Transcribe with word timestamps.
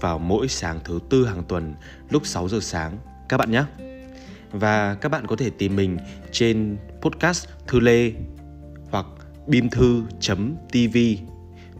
vào 0.00 0.18
mỗi 0.18 0.48
sáng 0.48 0.80
thứ 0.84 0.98
tư 1.10 1.26
hàng 1.26 1.42
tuần 1.48 1.74
lúc 2.10 2.26
6 2.26 2.48
giờ 2.48 2.58
sáng 2.60 2.98
các 3.28 3.36
bạn 3.36 3.50
nhé. 3.50 3.64
Và 4.52 4.94
các 4.94 5.08
bạn 5.08 5.26
có 5.26 5.36
thể 5.36 5.50
tìm 5.50 5.76
mình 5.76 5.98
trên 6.32 6.76
podcast 7.00 7.48
Thư 7.66 7.80
Lê 7.80 8.12
hoặc 8.90 9.06
bimthu.tv 9.46 10.96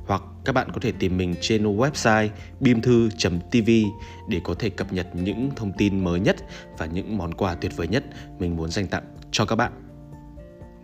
hoặc 0.06 0.22
các 0.44 0.52
bạn 0.52 0.72
có 0.72 0.80
thể 0.80 0.92
tìm 0.92 1.16
mình 1.16 1.34
trên 1.40 1.76
website 1.76 2.28
bimthu.tv 2.60 3.70
để 4.28 4.40
có 4.44 4.54
thể 4.54 4.70
cập 4.70 4.92
nhật 4.92 5.06
những 5.14 5.50
thông 5.56 5.72
tin 5.72 6.04
mới 6.04 6.20
nhất 6.20 6.36
và 6.78 6.86
những 6.86 7.18
món 7.18 7.34
quà 7.34 7.54
tuyệt 7.54 7.76
vời 7.76 7.88
nhất 7.88 8.04
mình 8.38 8.56
muốn 8.56 8.70
dành 8.70 8.86
tặng 8.86 9.04
cho 9.30 9.44
các 9.44 9.56
bạn. 9.56 9.72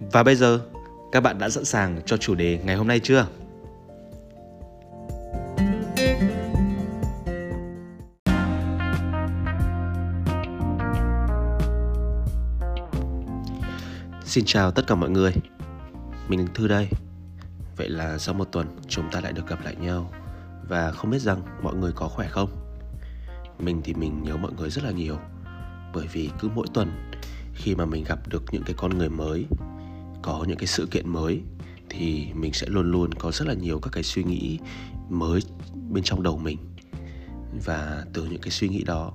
Và 0.00 0.22
bây 0.22 0.36
giờ, 0.36 0.60
các 1.12 1.20
bạn 1.20 1.38
đã 1.38 1.48
sẵn 1.48 1.64
sàng 1.64 2.00
cho 2.06 2.16
chủ 2.16 2.34
đề 2.34 2.58
ngày 2.64 2.76
hôm 2.76 2.86
nay 2.86 3.00
chưa? 3.00 3.26
Xin 14.36 14.44
chào 14.44 14.70
tất 14.70 14.86
cả 14.86 14.94
mọi 14.94 15.10
người. 15.10 15.32
Mình 16.28 16.46
Thư 16.54 16.68
đây. 16.68 16.88
Vậy 17.76 17.88
là 17.88 18.18
sau 18.18 18.34
một 18.34 18.44
tuần, 18.52 18.66
chúng 18.88 19.10
ta 19.10 19.20
lại 19.20 19.32
được 19.32 19.46
gặp 19.48 19.64
lại 19.64 19.76
nhau. 19.76 20.12
Và 20.68 20.92
không 20.92 21.10
biết 21.10 21.18
rằng 21.18 21.42
mọi 21.62 21.74
người 21.74 21.92
có 21.94 22.08
khỏe 22.08 22.28
không? 22.28 22.50
Mình 23.58 23.80
thì 23.84 23.94
mình 23.94 24.22
nhớ 24.22 24.36
mọi 24.36 24.52
người 24.52 24.70
rất 24.70 24.84
là 24.84 24.90
nhiều. 24.90 25.18
Bởi 25.94 26.06
vì 26.12 26.30
cứ 26.38 26.48
mỗi 26.54 26.66
tuần, 26.74 27.10
Khi 27.54 27.74
mà 27.74 27.84
mình 27.84 28.04
gặp 28.04 28.28
được 28.28 28.44
những 28.52 28.62
cái 28.62 28.74
con 28.78 28.98
người 28.98 29.08
mới, 29.08 29.46
Có 30.22 30.44
những 30.48 30.58
cái 30.58 30.66
sự 30.66 30.86
kiện 30.90 31.08
mới, 31.08 31.42
Thì 31.88 32.26
mình 32.34 32.52
sẽ 32.52 32.66
luôn 32.66 32.90
luôn 32.90 33.14
có 33.14 33.32
rất 33.32 33.48
là 33.48 33.54
nhiều 33.54 33.78
các 33.78 33.90
cái 33.92 34.02
suy 34.02 34.24
nghĩ 34.24 34.58
mới 35.08 35.40
bên 35.90 36.04
trong 36.04 36.22
đầu 36.22 36.38
mình. 36.38 36.58
Và 37.64 38.04
từ 38.12 38.24
những 38.24 38.40
cái 38.40 38.50
suy 38.50 38.68
nghĩ 38.68 38.84
đó, 38.84 39.12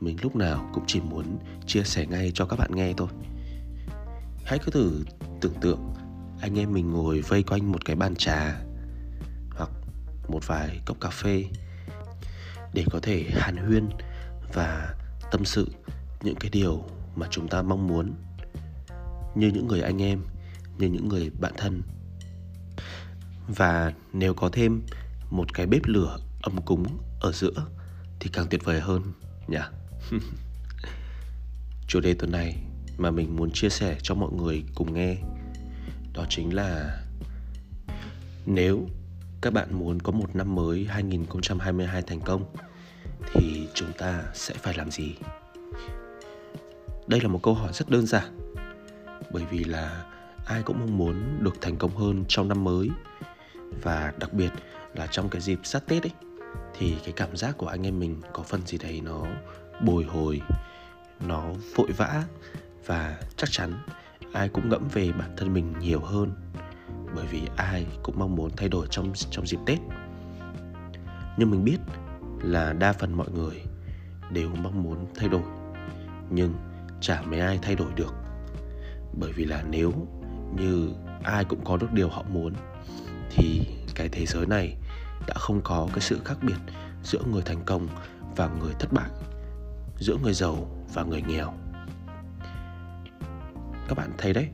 Mình 0.00 0.16
lúc 0.22 0.36
nào 0.36 0.70
cũng 0.74 0.84
chỉ 0.86 1.00
muốn 1.00 1.38
chia 1.66 1.82
sẻ 1.82 2.06
ngay 2.06 2.32
cho 2.34 2.46
các 2.46 2.58
bạn 2.58 2.70
nghe 2.74 2.92
thôi 2.96 3.08
hãy 4.44 4.58
cứ 4.58 4.70
thử 4.70 5.04
tưởng 5.40 5.54
tượng 5.60 5.94
anh 6.40 6.58
em 6.58 6.72
mình 6.72 6.90
ngồi 6.90 7.20
vây 7.20 7.42
quanh 7.42 7.72
một 7.72 7.84
cái 7.84 7.96
bàn 7.96 8.14
trà 8.16 8.60
hoặc 9.50 9.70
một 10.28 10.46
vài 10.46 10.80
cốc 10.86 10.96
cà 11.00 11.10
phê 11.10 11.44
để 12.74 12.84
có 12.90 13.00
thể 13.02 13.24
hàn 13.30 13.56
huyên 13.56 13.88
và 14.52 14.94
tâm 15.30 15.44
sự 15.44 15.68
những 16.22 16.36
cái 16.36 16.50
điều 16.50 16.84
mà 17.16 17.26
chúng 17.30 17.48
ta 17.48 17.62
mong 17.62 17.86
muốn 17.86 18.14
như 19.34 19.48
những 19.48 19.66
người 19.66 19.80
anh 19.80 20.02
em, 20.02 20.20
như 20.78 20.88
những 20.88 21.08
người 21.08 21.30
bạn 21.40 21.52
thân. 21.56 21.82
Và 23.48 23.92
nếu 24.12 24.34
có 24.34 24.48
thêm 24.52 24.82
một 25.30 25.54
cái 25.54 25.66
bếp 25.66 25.82
lửa 25.84 26.18
ấm 26.42 26.62
cúng 26.64 26.98
ở 27.20 27.32
giữa 27.32 27.66
thì 28.20 28.30
càng 28.32 28.46
tuyệt 28.50 28.64
vời 28.64 28.80
hơn 28.80 29.02
nhỉ? 29.48 29.58
Chủ 31.86 32.00
đề 32.00 32.14
tuần 32.14 32.32
này 32.32 32.56
mà 32.98 33.10
mình 33.10 33.36
muốn 33.36 33.50
chia 33.50 33.68
sẻ 33.68 33.96
cho 34.02 34.14
mọi 34.14 34.32
người 34.32 34.64
cùng 34.74 34.94
nghe 34.94 35.16
đó 36.14 36.24
chính 36.28 36.54
là 36.54 37.00
nếu 38.46 38.86
các 39.44 39.52
bạn 39.52 39.78
muốn 39.78 40.02
có 40.02 40.12
một 40.12 40.36
năm 40.36 40.54
mới 40.54 40.84
2022 40.84 42.02
thành 42.02 42.20
công, 42.20 42.44
thì 43.32 43.68
chúng 43.74 43.92
ta 43.98 44.22
sẽ 44.34 44.54
phải 44.54 44.74
làm 44.74 44.90
gì? 44.90 45.14
Đây 47.06 47.20
là 47.20 47.28
một 47.28 47.40
câu 47.42 47.54
hỏi 47.54 47.72
rất 47.72 47.90
đơn 47.90 48.06
giản, 48.06 48.54
bởi 49.30 49.44
vì 49.50 49.64
là 49.64 50.04
ai 50.46 50.62
cũng 50.62 50.78
mong 50.80 50.98
muốn 50.98 51.38
được 51.40 51.60
thành 51.60 51.76
công 51.76 51.96
hơn 51.96 52.24
trong 52.28 52.48
năm 52.48 52.64
mới 52.64 52.88
và 53.82 54.12
đặc 54.18 54.32
biệt 54.32 54.50
là 54.94 55.06
trong 55.06 55.28
cái 55.28 55.42
dịp 55.42 55.58
sát 55.64 55.86
Tết 55.86 56.02
ấy, 56.02 56.12
thì 56.78 56.96
cái 57.04 57.12
cảm 57.12 57.36
giác 57.36 57.58
của 57.58 57.66
anh 57.66 57.86
em 57.86 58.00
mình 58.00 58.20
có 58.32 58.42
phần 58.42 58.66
gì 58.66 58.78
đấy 58.78 59.00
nó 59.04 59.26
bồi 59.82 60.04
hồi, 60.04 60.40
nó 61.20 61.52
vội 61.74 61.92
vã 61.96 62.24
và 62.86 63.18
chắc 63.36 63.50
chắn 63.50 63.72
ai 64.32 64.48
cũng 64.48 64.68
ngẫm 64.68 64.88
về 64.92 65.12
bản 65.12 65.34
thân 65.36 65.54
mình 65.54 65.74
nhiều 65.80 66.00
hơn 66.00 66.32
bởi 67.14 67.26
vì 67.26 67.42
ai 67.56 67.86
cũng 68.02 68.18
mong 68.18 68.36
muốn 68.36 68.50
thay 68.56 68.68
đổi 68.68 68.86
trong 68.90 69.12
trong 69.30 69.46
dịp 69.46 69.58
Tết. 69.66 69.78
Nhưng 71.36 71.50
mình 71.50 71.64
biết 71.64 71.78
là 72.42 72.72
đa 72.72 72.92
phần 72.92 73.12
mọi 73.12 73.30
người 73.30 73.62
đều 74.30 74.50
mong 74.62 74.82
muốn 74.82 75.06
thay 75.14 75.28
đổi 75.28 75.42
nhưng 76.30 76.54
chả 77.00 77.22
mấy 77.22 77.40
ai 77.40 77.58
thay 77.62 77.74
đổi 77.74 77.92
được. 77.96 78.14
Bởi 79.18 79.32
vì 79.32 79.44
là 79.44 79.64
nếu 79.70 79.92
như 80.56 80.88
ai 81.22 81.44
cũng 81.44 81.64
có 81.64 81.76
được 81.76 81.92
điều 81.92 82.08
họ 82.08 82.22
muốn 82.22 82.52
thì 83.30 83.66
cái 83.94 84.08
thế 84.08 84.26
giới 84.26 84.46
này 84.46 84.76
đã 85.26 85.34
không 85.34 85.60
có 85.64 85.88
cái 85.92 86.00
sự 86.00 86.20
khác 86.24 86.36
biệt 86.42 86.74
giữa 87.02 87.22
người 87.32 87.42
thành 87.42 87.62
công 87.66 87.88
và 88.36 88.48
người 88.60 88.72
thất 88.78 88.92
bại, 88.92 89.10
giữa 89.98 90.16
người 90.22 90.34
giàu 90.34 90.86
và 90.94 91.02
người 91.02 91.22
nghèo 91.22 91.54
các 93.88 93.98
bạn 93.98 94.10
thấy 94.18 94.32
đấy, 94.32 94.48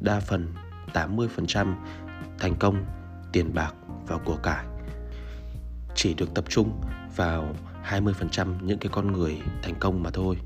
đa 0.00 0.20
phần 0.20 0.54
80% 0.92 1.74
thành 2.38 2.54
công, 2.58 2.84
tiền 3.32 3.54
bạc 3.54 3.74
và 4.06 4.18
của 4.24 4.36
cải 4.36 4.64
chỉ 5.94 6.14
được 6.14 6.34
tập 6.34 6.44
trung 6.48 6.80
vào 7.16 7.54
20% 7.84 8.54
những 8.62 8.78
cái 8.78 8.90
con 8.92 9.12
người 9.12 9.40
thành 9.62 9.74
công 9.80 10.02
mà 10.02 10.10
thôi. 10.10 10.36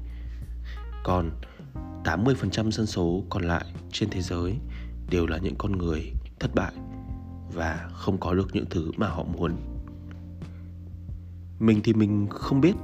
Còn 1.05 1.31
80% 2.05 2.71
dân 2.71 2.87
số 2.87 3.25
còn 3.31 3.43
lại 3.43 3.65
trên 3.93 4.11
thế 4.11 4.23
giới 4.23 4.55
đều 5.11 5.27
là 5.27 5.39
những 5.39 5.55
con 5.59 5.73
người 5.73 6.13
thất 6.41 6.55
bại 6.55 6.73
và 7.53 7.89
không 7.93 8.19
có 8.19 8.35
được 8.35 8.49
những 8.53 8.67
thứ 8.71 8.91
mà 8.97 9.09
họ 9.09 9.25
muốn. 9.25 9.57
Mình 11.59 11.81
thì 11.85 11.93
mình 11.95 12.27
không 12.31 12.61
biết 12.61 12.75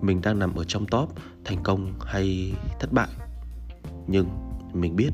mình 0.00 0.20
đang 0.22 0.38
nằm 0.38 0.54
ở 0.54 0.64
trong 0.64 0.86
top 0.86 1.12
thành 1.44 1.62
công 1.62 1.92
hay 2.00 2.52
thất 2.80 2.92
bại. 2.92 3.08
Nhưng 4.06 4.26
mình 4.74 4.96
biết 4.96 5.10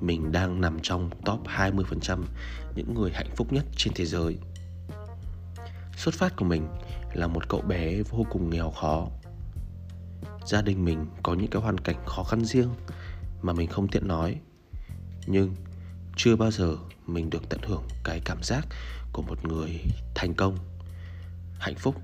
mình 0.00 0.32
đang 0.32 0.60
nằm 0.60 0.78
trong 0.82 1.10
top 1.24 1.40
20% 1.44 2.22
những 2.74 2.94
người 2.94 3.10
hạnh 3.14 3.30
phúc 3.36 3.52
nhất 3.52 3.64
trên 3.76 3.92
thế 3.94 4.04
giới. 4.06 4.38
Xuất 5.96 6.14
phát 6.14 6.36
của 6.36 6.44
mình 6.44 6.68
là 7.14 7.26
một 7.26 7.48
cậu 7.48 7.60
bé 7.60 8.02
vô 8.02 8.26
cùng 8.30 8.50
nghèo 8.50 8.70
khó. 8.70 9.08
Gia 10.46 10.62
đình 10.62 10.84
mình 10.84 11.06
có 11.22 11.34
những 11.34 11.50
cái 11.50 11.62
hoàn 11.62 11.78
cảnh 11.78 11.96
khó 12.06 12.22
khăn 12.22 12.44
riêng 12.44 12.70
mà 13.42 13.52
mình 13.52 13.68
không 13.68 13.88
tiện 13.88 14.08
nói. 14.08 14.40
Nhưng 15.26 15.54
chưa 16.16 16.36
bao 16.36 16.50
giờ 16.50 16.76
mình 17.06 17.30
được 17.30 17.48
tận 17.48 17.60
hưởng 17.62 17.82
cái 18.04 18.20
cảm 18.24 18.42
giác 18.42 18.66
của 19.12 19.22
một 19.22 19.46
người 19.48 19.80
thành 20.14 20.34
công, 20.34 20.56
hạnh 21.58 21.76
phúc 21.78 21.94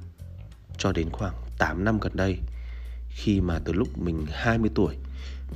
cho 0.79 0.93
đến 0.93 1.11
khoảng 1.13 1.35
8 1.59 1.85
năm 1.85 1.99
gần 2.01 2.13
đây 2.17 2.39
khi 3.11 3.41
mà 3.41 3.59
từ 3.65 3.73
lúc 3.73 3.99
mình 3.99 4.27
20 4.31 4.71
tuổi 4.75 4.97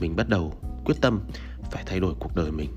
mình 0.00 0.16
bắt 0.16 0.28
đầu 0.28 0.54
quyết 0.84 0.97
tâm 1.00 1.20
phải 1.70 1.84
thay 1.86 2.00
đổi 2.00 2.14
cuộc 2.20 2.34
đời 2.36 2.50
mình, 2.50 2.70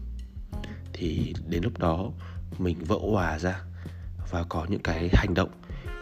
thì 0.94 1.34
đến 1.48 1.64
lúc 1.64 1.78
đó 1.80 2.12
mình 2.58 2.78
vỡ 2.84 2.98
hòa 3.12 3.40
ra 3.40 3.62
và 4.32 4.44
có 4.50 4.66
những 4.70 4.82
cái 4.84 5.10
hành 5.14 5.34
động 5.34 5.50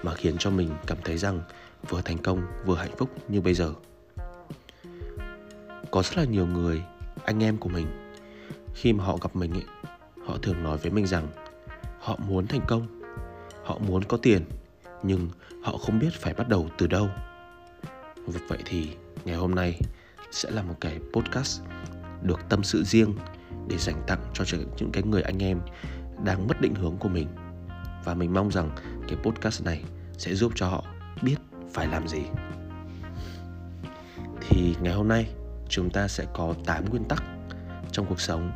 mà 0.04 0.14
khiến 0.14 0.36
cho 0.40 0.50
mình 0.50 0.70
cảm 0.88 0.98
thấy 1.04 1.18
rằng 1.18 1.42
vừa 1.90 2.02
thành 2.02 2.18
công, 2.18 2.42
vừa 2.66 2.76
hạnh 2.76 2.96
phúc 2.98 3.10
như 3.28 3.42
bây 3.42 3.54
giờ. 3.54 3.74
Có 5.92 6.04
rất 6.04 6.18
là 6.18 6.24
nhiều 6.24 6.46
người, 6.46 6.84
anh 7.26 7.44
em 7.44 7.58
của 7.58 7.70
mình, 7.70 7.88
khi 8.74 8.94
mà 8.94 9.04
họ 9.04 9.18
gặp 9.18 9.36
mình 9.36 9.54
ấy, 9.54 9.66
họ 10.26 10.38
thường 10.42 10.64
nói 10.64 10.78
với 10.78 10.92
mình 10.92 11.08
rằng 11.08 11.28
họ 12.00 12.18
muốn 12.28 12.48
thành 12.48 12.62
công, 12.68 13.02
họ 13.64 13.78
muốn 13.78 14.04
có 14.04 14.18
tiền, 14.18 14.46
nhưng 15.04 15.30
họ 15.64 15.78
không 15.78 16.00
biết 16.00 16.14
phải 16.14 16.34
bắt 16.34 16.50
đầu 16.50 16.70
từ 16.78 16.88
đâu. 16.88 17.10
Vậy 18.48 18.60
thì 18.66 18.90
ngày 19.26 19.36
hôm 19.36 19.56
nay 19.56 19.80
sẽ 20.34 20.52
là 20.52 20.62
một 20.62 20.76
cái 20.82 21.00
podcast 21.14 21.62
được 22.22 22.40
tâm 22.50 22.64
sự 22.64 22.84
riêng 22.84 23.16
để 23.68 23.78
dành 23.78 24.04
tặng 24.08 24.32
cho 24.34 24.44
những 24.78 24.92
cái 24.92 25.04
người 25.04 25.22
anh 25.22 25.44
em 25.44 25.60
đang 26.24 26.48
mất 26.48 26.62
định 26.62 26.76
hướng 26.76 26.98
của 26.98 27.10
mình. 27.10 27.28
Và 28.04 28.14
mình 28.14 28.34
mong 28.34 28.52
rằng 28.52 28.70
cái 29.08 29.18
podcast 29.24 29.64
này 29.64 29.84
sẽ 30.18 30.36
giúp 30.36 30.52
cho 30.56 30.68
họ 30.68 30.84
biết 31.22 31.36
phải 31.74 31.88
làm 31.88 32.08
gì. 32.08 32.22
Thì 34.42 34.76
ngày 34.82 34.94
hôm 34.94 35.08
nay, 35.08 35.28
chúng 35.70 35.90
ta 35.90 36.08
sẽ 36.08 36.26
có 36.34 36.54
8 36.66 36.90
nguyên 36.90 37.04
tắc 37.04 37.24
trong 37.92 38.06
cuộc 38.06 38.22
sống. 38.22 38.52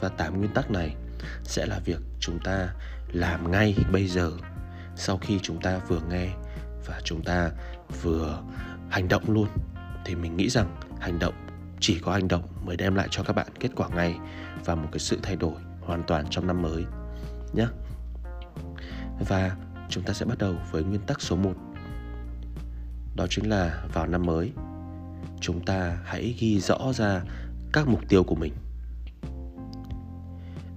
Và 0.00 0.08
8 0.08 0.38
nguyên 0.38 0.54
tắc 0.54 0.70
này 0.70 0.96
sẽ 1.44 1.66
là 1.66 1.78
việc 1.84 2.00
chúng 2.20 2.38
ta 2.44 2.68
làm 3.12 3.50
ngay 3.50 3.76
bây 3.92 4.06
giờ, 4.06 4.32
sau 4.96 5.18
khi 5.18 5.38
chúng 5.42 5.60
ta 5.60 5.80
vừa 5.88 6.00
nghe 6.10 6.28
và 6.86 7.00
chúng 7.04 7.22
ta 7.22 7.50
vừa 8.02 8.42
hành 8.90 9.08
động 9.08 9.30
luôn. 9.30 9.48
Thì 10.04 10.14
mình 10.14 10.36
nghĩ 10.36 10.48
rằng 10.48 10.76
hành 11.00 11.18
động 11.18 11.34
chỉ 11.80 11.98
có 11.98 12.12
hành 12.12 12.28
động 12.28 12.42
mới 12.64 12.76
đem 12.76 12.94
lại 12.94 13.08
cho 13.10 13.22
các 13.22 13.32
bạn 13.32 13.46
kết 13.60 13.70
quả 13.76 13.88
ngay 13.88 14.14
và 14.64 14.74
một 14.74 14.88
cái 14.92 14.98
sự 14.98 15.18
thay 15.22 15.36
đổi 15.36 15.54
hoàn 15.80 16.02
toàn 16.02 16.24
trong 16.30 16.46
năm 16.46 16.62
mới 16.62 16.84
nhé. 17.52 17.66
Và 19.28 19.56
chúng 19.88 20.04
ta 20.04 20.12
sẽ 20.12 20.26
bắt 20.26 20.38
đầu 20.38 20.54
với 20.70 20.84
nguyên 20.84 21.00
tắc 21.00 21.20
số 21.20 21.36
1. 21.36 21.52
Đó 23.16 23.26
chính 23.30 23.50
là 23.50 23.84
vào 23.94 24.06
năm 24.06 24.26
mới, 24.26 24.52
chúng 25.40 25.64
ta 25.64 25.98
hãy 26.04 26.34
ghi 26.38 26.60
rõ 26.60 26.92
ra 26.94 27.22
các 27.72 27.88
mục 27.88 28.08
tiêu 28.08 28.22
của 28.22 28.34
mình. 28.34 28.52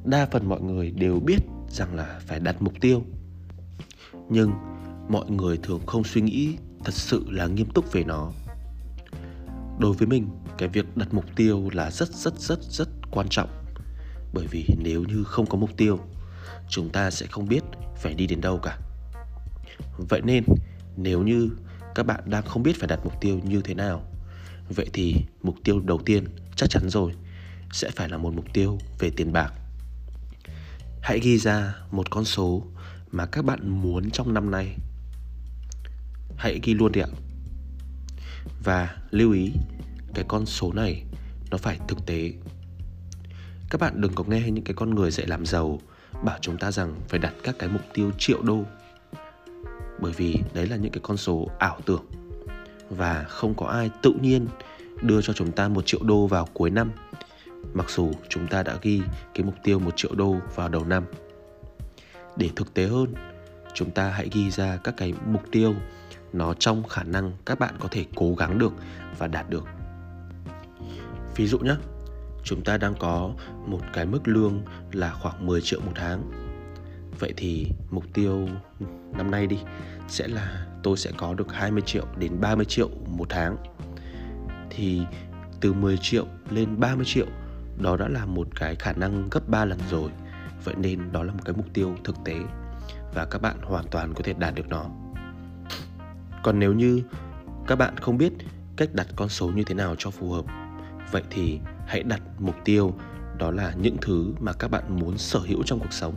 Đa 0.06 0.25
phần 0.31 0.50
mọi 0.50 0.62
người 0.62 0.92
đều 0.92 1.19
biết 1.19 1.39
rằng 1.69 1.95
là 1.95 2.19
phải 2.19 2.39
đặt 2.39 2.62
mục 2.62 2.74
tiêu. 2.81 3.04
Nhưng 4.30 4.51
mọi 5.10 5.30
người 5.30 5.57
thường 5.57 5.86
không 5.86 6.04
suy 6.04 6.21
nghĩ 6.21 6.57
thật 6.83 6.94
sự 6.94 7.25
là 7.30 7.48
nghiêm 7.48 7.69
túc 7.74 7.92
về 7.92 8.04
nó. 8.04 8.31
Đối 9.79 9.93
với 9.93 10.07
mình, 10.07 10.29
cái 10.57 10.69
việc 10.69 10.97
đặt 10.97 11.13
mục 11.13 11.25
tiêu 11.35 11.69
là 11.73 11.91
rất 11.91 12.09
rất 12.13 12.39
rất 12.39 12.59
rất 12.63 12.89
quan 13.11 13.27
trọng. 13.29 13.49
Bởi 14.33 14.47
vì 14.47 14.65
nếu 14.77 15.03
như 15.03 15.23
không 15.23 15.45
có 15.45 15.57
mục 15.57 15.69
tiêu, 15.77 15.99
chúng 16.69 16.89
ta 16.89 17.11
sẽ 17.11 17.25
không 17.25 17.47
biết 17.47 17.63
phải 18.01 18.13
đi 18.13 18.27
đến 18.27 18.41
đâu 18.41 18.57
cả. 18.57 18.79
Vậy 19.97 20.21
nên, 20.21 20.43
nếu 20.97 21.23
như 21.23 21.49
các 21.95 22.05
bạn 22.05 22.19
đang 22.25 22.45
không 22.45 22.63
biết 22.63 22.79
phải 22.79 22.87
đặt 22.87 22.99
mục 23.03 23.13
tiêu 23.21 23.39
như 23.43 23.61
thế 23.61 23.73
nào, 23.73 24.03
vậy 24.69 24.89
thì 24.93 25.15
mục 25.41 25.55
tiêu 25.63 25.79
đầu 25.79 25.99
tiên 26.05 26.25
chắc 26.55 26.69
chắn 26.69 26.89
rồi 26.89 27.13
sẽ 27.71 27.91
phải 27.95 28.09
là 28.09 28.17
một 28.17 28.33
mục 28.33 28.45
tiêu 28.53 28.77
về 28.99 29.09
tiền 29.15 29.33
bạc. 29.33 29.53
Hãy 31.01 31.19
ghi 31.19 31.37
ra 31.37 31.75
một 31.91 32.09
con 32.09 32.25
số 32.25 32.63
mà 33.11 33.25
các 33.25 33.45
bạn 33.45 33.69
muốn 33.69 34.11
trong 34.11 34.33
năm 34.33 34.51
nay. 34.51 34.77
Hãy 36.37 36.59
ghi 36.63 36.73
luôn 36.73 36.91
đi 36.91 37.01
ạ. 37.01 37.07
Và 38.63 38.95
lưu 39.11 39.31
ý, 39.31 39.51
cái 40.13 40.25
con 40.27 40.45
số 40.45 40.73
này 40.73 41.03
nó 41.51 41.57
phải 41.57 41.79
thực 41.87 42.05
tế. 42.05 42.33
Các 43.69 43.81
bạn 43.81 44.01
đừng 44.01 44.13
có 44.15 44.23
nghe 44.23 44.51
những 44.51 44.63
cái 44.63 44.73
con 44.73 44.95
người 44.95 45.11
dạy 45.11 45.27
làm 45.27 45.45
giàu, 45.45 45.79
bảo 46.23 46.37
chúng 46.41 46.57
ta 46.57 46.71
rằng 46.71 46.95
phải 47.07 47.19
đặt 47.19 47.33
các 47.43 47.55
cái 47.59 47.69
mục 47.69 47.81
tiêu 47.93 48.11
triệu 48.17 48.41
đô. 48.41 48.63
Bởi 50.01 50.11
vì 50.11 50.39
đấy 50.53 50.67
là 50.67 50.75
những 50.75 50.91
cái 50.91 51.01
con 51.03 51.17
số 51.17 51.49
ảo 51.59 51.79
tưởng 51.85 52.05
và 52.89 53.23
không 53.23 53.53
có 53.53 53.65
ai 53.65 53.89
tự 54.01 54.13
nhiên 54.21 54.47
đưa 55.01 55.21
cho 55.21 55.33
chúng 55.33 55.51
ta 55.51 55.67
một 55.67 55.85
triệu 55.85 56.03
đô 56.03 56.27
vào 56.27 56.47
cuối 56.53 56.69
năm, 56.69 56.91
mặc 57.73 57.89
dù 57.89 58.11
chúng 58.29 58.47
ta 58.47 58.63
đã 58.63 58.77
ghi 58.81 59.01
cái 59.33 59.45
mục 59.45 59.55
tiêu 59.63 59.79
một 59.79 59.91
triệu 59.95 60.15
đô 60.15 60.35
vào 60.55 60.69
đầu 60.69 60.85
năm 60.85 61.03
để 62.37 62.49
thực 62.55 62.73
tế 62.73 62.87
hơn, 62.87 63.13
chúng 63.73 63.91
ta 63.91 64.09
hãy 64.09 64.29
ghi 64.33 64.51
ra 64.51 64.77
các 64.83 64.93
cái 64.97 65.13
mục 65.25 65.43
tiêu 65.51 65.75
nó 66.33 66.53
trong 66.53 66.83
khả 66.83 67.03
năng 67.03 67.31
các 67.45 67.59
bạn 67.59 67.73
có 67.79 67.87
thể 67.91 68.05
cố 68.15 68.35
gắng 68.35 68.59
được 68.59 68.73
và 69.17 69.27
đạt 69.27 69.49
được. 69.49 69.67
Ví 71.35 71.47
dụ 71.47 71.59
nhé 71.59 71.75
chúng 72.43 72.63
ta 72.63 72.77
đang 72.77 72.93
có 72.99 73.31
một 73.65 73.79
cái 73.93 74.05
mức 74.05 74.27
lương 74.27 74.61
là 74.91 75.13
khoảng 75.13 75.45
10 75.45 75.61
triệu 75.61 75.79
một 75.81 75.91
tháng. 75.95 76.31
Vậy 77.19 77.33
thì 77.37 77.67
mục 77.89 78.03
tiêu 78.13 78.47
năm 79.17 79.31
nay 79.31 79.47
đi 79.47 79.57
sẽ 80.07 80.27
là 80.27 80.65
tôi 80.83 80.97
sẽ 80.97 81.11
có 81.17 81.33
được 81.33 81.53
20 81.53 81.81
triệu 81.85 82.05
đến 82.17 82.41
30 82.41 82.65
triệu 82.65 82.89
một 83.07 83.25
tháng. 83.29 83.57
Thì 84.69 85.01
từ 85.61 85.73
10 85.73 85.97
triệu 86.01 86.25
lên 86.49 86.79
30 86.79 87.05
triệu, 87.05 87.25
đó 87.81 87.97
đã 87.97 88.07
là 88.07 88.25
một 88.25 88.47
cái 88.55 88.75
khả 88.75 88.93
năng 88.93 89.29
gấp 89.29 89.49
3 89.49 89.65
lần 89.65 89.79
rồi. 89.89 90.09
Vậy 90.63 90.75
nên 90.77 91.11
đó 91.11 91.23
là 91.23 91.33
một 91.33 91.39
cái 91.45 91.55
mục 91.55 91.65
tiêu 91.73 91.95
thực 92.03 92.15
tế 92.25 92.35
và 93.13 93.25
các 93.25 93.41
bạn 93.41 93.57
hoàn 93.61 93.85
toàn 93.91 94.13
có 94.13 94.21
thể 94.23 94.33
đạt 94.33 94.55
được 94.55 94.67
nó 94.67 94.85
còn 96.44 96.59
nếu 96.59 96.74
như 96.74 97.01
các 97.68 97.75
bạn 97.75 97.97
không 97.97 98.18
biết 98.18 98.33
cách 98.77 98.89
đặt 98.94 99.07
con 99.15 99.30
số 99.30 99.47
như 99.47 99.63
thế 99.63 99.75
nào 99.75 99.95
cho 99.97 100.09
phù 100.09 100.31
hợp, 100.31 100.45
vậy 101.12 101.24
thì 101.30 101.59
hãy 101.88 102.03
đặt 102.03 102.21
mục 102.39 102.56
tiêu 102.65 102.94
đó 103.38 103.51
là 103.51 103.74
những 103.81 103.97
thứ 104.01 104.33
mà 104.39 104.53
các 104.53 104.68
bạn 104.68 105.00
muốn 105.00 105.18
sở 105.18 105.39
hữu 105.39 105.63
trong 105.63 105.80
cuộc 105.80 105.94
sống 105.94 106.13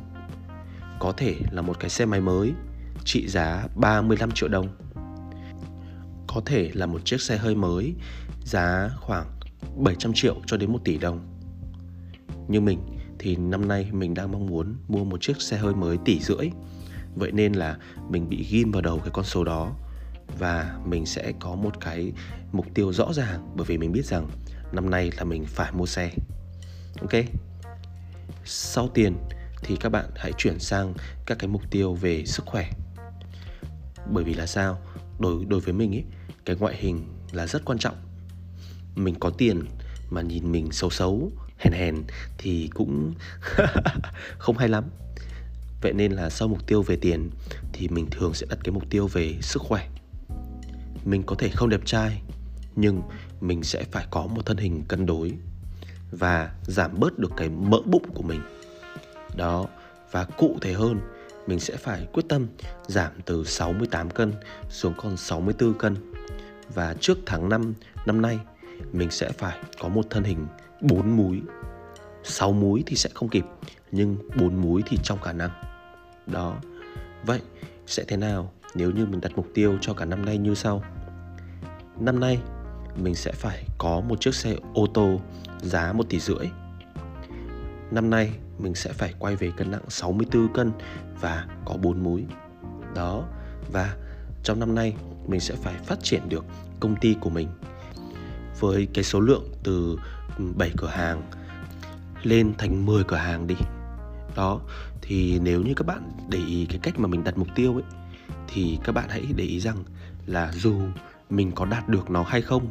có 1.01 1.13
thể 1.17 1.37
là 1.51 1.63
một 1.63 1.81
cái 1.81 1.91
xe 1.91 2.07
máy 2.07 2.21
mới, 2.21 2.53
trị 3.05 3.29
giá 3.29 3.67
35 3.77 4.31
triệu 4.31 4.49
đồng 4.49 4.69
có 6.27 6.41
thể 6.47 6.71
là 6.75 6.87
một 6.87 7.05
chiếc 7.05 7.21
xe 7.21 7.37
hơi 7.37 7.55
mới, 7.55 7.95
giá 8.45 8.91
khoảng 9.01 9.27
700 9.77 10.13
triệu 10.15 10.37
cho 10.47 10.57
đến 10.57 10.73
1 10.73 10.79
tỷ 10.85 10.99
đồng. 10.99 11.21
Như 12.49 12.61
mình 12.61 12.79
thì 13.19 13.37
năm 13.37 13.69
nay 13.69 13.89
mình 13.93 14.15
đang 14.15 14.33
mong 14.33 14.47
muốn 14.47 14.77
mua 14.89 15.05
một 15.05 15.21
chiếc 15.21 15.43
xe 15.43 15.57
hơi 15.57 15.75
mới 15.75 15.99
tỷ 16.05 16.21
rưỡi. 16.21 16.51
Vậy 17.15 17.33
nên 17.33 17.53
là 17.53 17.77
mình 18.11 18.29
bị 18.29 18.47
ghim 18.51 18.71
vào 18.71 18.83
đầu 18.83 18.99
cái 18.99 19.11
con 19.13 19.25
số 19.25 19.45
đó 19.45 19.73
và 20.39 20.79
mình 20.87 21.07
sẽ 21.07 21.33
có 21.41 21.55
một 21.55 21.81
cái 21.81 22.13
mục 22.53 22.67
tiêu 22.75 22.93
rõ 22.93 23.13
ràng 23.13 23.53
bởi 23.57 23.65
vì 23.65 23.79
mình 23.79 23.93
biết 23.93 24.07
rằng 24.07 24.29
năm 24.73 24.91
nay 24.91 25.11
là 25.17 25.25
mình 25.25 25.45
phải 25.47 25.73
mua 25.73 25.87
xe. 25.87 26.11
Ok. 27.01 27.25
Sau 28.45 28.89
tiền 28.89 29.17
thì 29.63 29.77
các 29.77 29.89
bạn 29.89 30.11
hãy 30.17 30.33
chuyển 30.39 30.59
sang 30.59 30.95
các 31.27 31.39
cái 31.39 31.49
mục 31.49 31.63
tiêu 31.71 31.95
về 31.95 32.25
sức 32.25 32.47
khỏe. 32.47 32.71
Bởi 34.13 34.25
vì 34.25 34.35
là 34.35 34.47
sao? 34.47 34.79
Đối 35.19 35.45
đối 35.45 35.61
với 35.61 35.75
mình 35.75 35.95
ấy, 35.95 36.05
cái 36.45 36.57
ngoại 36.57 36.77
hình 36.77 37.05
là 37.33 37.47
rất 37.47 37.65
quan 37.65 37.79
trọng 37.79 37.97
mình 38.97 39.15
có 39.21 39.31
tiền 39.31 39.65
mà 40.11 40.23
nhìn 40.23 40.53
mình 40.53 40.73
xấu 40.73 40.91
xấu 40.91 41.31
hèn 41.59 41.73
hèn 41.73 41.97
thì 42.39 42.71
cũng 42.75 43.15
không 44.39 44.59
hay 44.59 44.69
lắm 44.69 44.85
vậy 45.83 45.93
nên 45.93 46.13
là 46.13 46.31
sau 46.31 46.49
mục 46.49 46.67
tiêu 46.67 46.83
về 46.83 46.97
tiền 46.97 47.31
thì 47.73 47.89
mình 47.89 48.07
thường 48.11 48.35
sẽ 48.35 48.47
đặt 48.51 48.59
cái 48.65 48.73
mục 48.73 48.91
tiêu 48.91 49.07
về 49.07 49.35
sức 49.41 49.63
khỏe 49.63 49.89
mình 51.05 51.23
có 51.23 51.37
thể 51.39 51.49
không 51.49 51.69
đẹp 51.69 51.81
trai, 51.85 52.23
nhưng 52.77 53.03
mình 53.41 53.63
sẽ 53.63 53.85
phải 53.91 54.07
có 54.11 54.27
một 54.27 54.47
thân 54.47 54.57
hình 54.57 54.85
cân 54.89 55.07
đối 55.07 55.33
và 56.11 56.53
giảm 56.63 57.01
bớt 57.01 57.19
được 57.19 57.33
cái 57.37 57.49
mỡ 57.49 57.79
bụng 57.87 58.15
của 58.15 58.23
mình. 58.23 58.41
Đó, 59.37 59.67
và 60.11 60.25
cụ 60.25 60.59
thể 60.61 60.73
hơn, 60.73 61.01
mình 61.47 61.61
sẽ 61.61 61.77
phải 61.77 62.07
quyết 62.13 62.23
tâm 62.29 62.47
giảm 62.87 63.13
từ 63.25 63.45
68 63.45 64.11
cân 64.11 64.33
xuống 64.69 64.95
còn 64.97 65.17
64 65.17 65.75
cân. 65.75 65.97
Và 66.75 66.95
trước 67.01 67.19
tháng 67.27 67.49
5 67.49 67.75
năm 68.07 68.23
nay, 68.23 68.39
mình 68.93 69.11
sẽ 69.11 69.31
phải 69.31 69.59
có 69.81 69.89
một 69.89 70.03
thân 70.11 70.25
hình 70.25 70.47
4 70.81 71.17
múi. 71.17 71.41
6 72.25 72.53
múi 72.53 72.83
thì 72.87 72.97
sẽ 72.97 73.11
không 73.15 73.29
kịp, 73.29 73.45
nhưng 73.91 74.17
4 74.37 74.63
múi 74.63 74.83
thì 74.87 74.99
trong 75.03 75.19
khả 75.21 75.33
năng. 75.33 75.51
Đó, 76.27 76.57
vậy 77.25 77.41
sẽ 77.87 78.05
thế 78.09 78.17
nào? 78.17 78.53
Nếu 78.75 78.91
như 78.91 79.07
mình 79.07 79.21
đặt 79.21 79.33
mục 79.37 79.47
tiêu 79.55 79.79
cho 79.81 79.95
cả 79.95 80.05
năm 80.05 80.25
nay 80.25 80.39
như 80.39 80.55
sau. 80.55 80.83
Năm 82.01 82.21
nay, 82.21 82.39
mình 82.97 83.15
sẽ 83.15 83.33
phải 83.33 83.65
có 83.79 84.01
một 84.01 84.21
chiếc 84.21 84.35
xe 84.35 84.55
ô 84.75 84.87
tô 84.95 85.21
giá 85.63 85.93
1 85.93 86.09
tỷ 86.09 86.21
rưỡi. 86.21 86.47
Năm 87.91 88.11
nay, 88.11 88.33
mình 88.59 88.75
sẽ 88.75 88.93
phải 88.93 89.15
quay 89.19 89.37
về 89.37 89.53
cân 89.57 89.71
nặng 89.71 89.83
64 89.89 90.53
cân 90.53 90.73
và 91.21 91.47
có 91.65 91.77
4 91.77 92.03
múi. 92.03 92.25
Đó, 92.95 93.25
và 93.73 93.97
trong 94.43 94.61
năm 94.61 94.75
nay, 94.75 94.95
mình 95.27 95.41
sẽ 95.41 95.55
phải 95.55 95.75
phát 95.75 95.99
triển 96.03 96.29
được 96.29 96.45
công 96.81 96.97
ty 96.97 97.17
của 97.21 97.31
mình 97.31 97.49
với 98.61 98.89
cái 98.95 99.05
số 99.05 99.21
lượng 99.21 99.45
từ 99.63 99.99
ừ, 100.39 100.45
7 100.57 100.71
cửa 100.77 100.89
hàng 100.89 101.23
lên 102.23 102.53
thành 102.59 102.87
10 102.87 103.05
cửa 103.05 103.17
hàng 103.17 103.47
đi. 103.47 103.57
Đó, 104.37 104.61
thì 105.03 105.39
nếu 105.39 105.63
như 105.63 105.75
các 105.77 105.87
bạn 105.87 106.13
để 106.29 106.39
ý 106.39 106.67
cái 106.67 106.79
cách 106.83 106.99
mà 106.99 107.07
mình 107.07 107.25
đặt 107.25 107.39
mục 107.39 107.49
tiêu 107.55 107.75
ấy 107.75 108.02
thì 108.49 108.79
các 108.85 108.93
bạn 108.93 109.09
hãy 109.09 109.27
để 109.37 109.45
ý 109.45 109.61
rằng 109.61 109.85
là 110.27 110.53
dù 110.53 110.81
mình 111.31 111.53
có 111.53 111.65
đạt 111.65 111.89
được 111.89 112.11
nó 112.11 112.23
hay 112.23 112.43
không, 112.43 112.67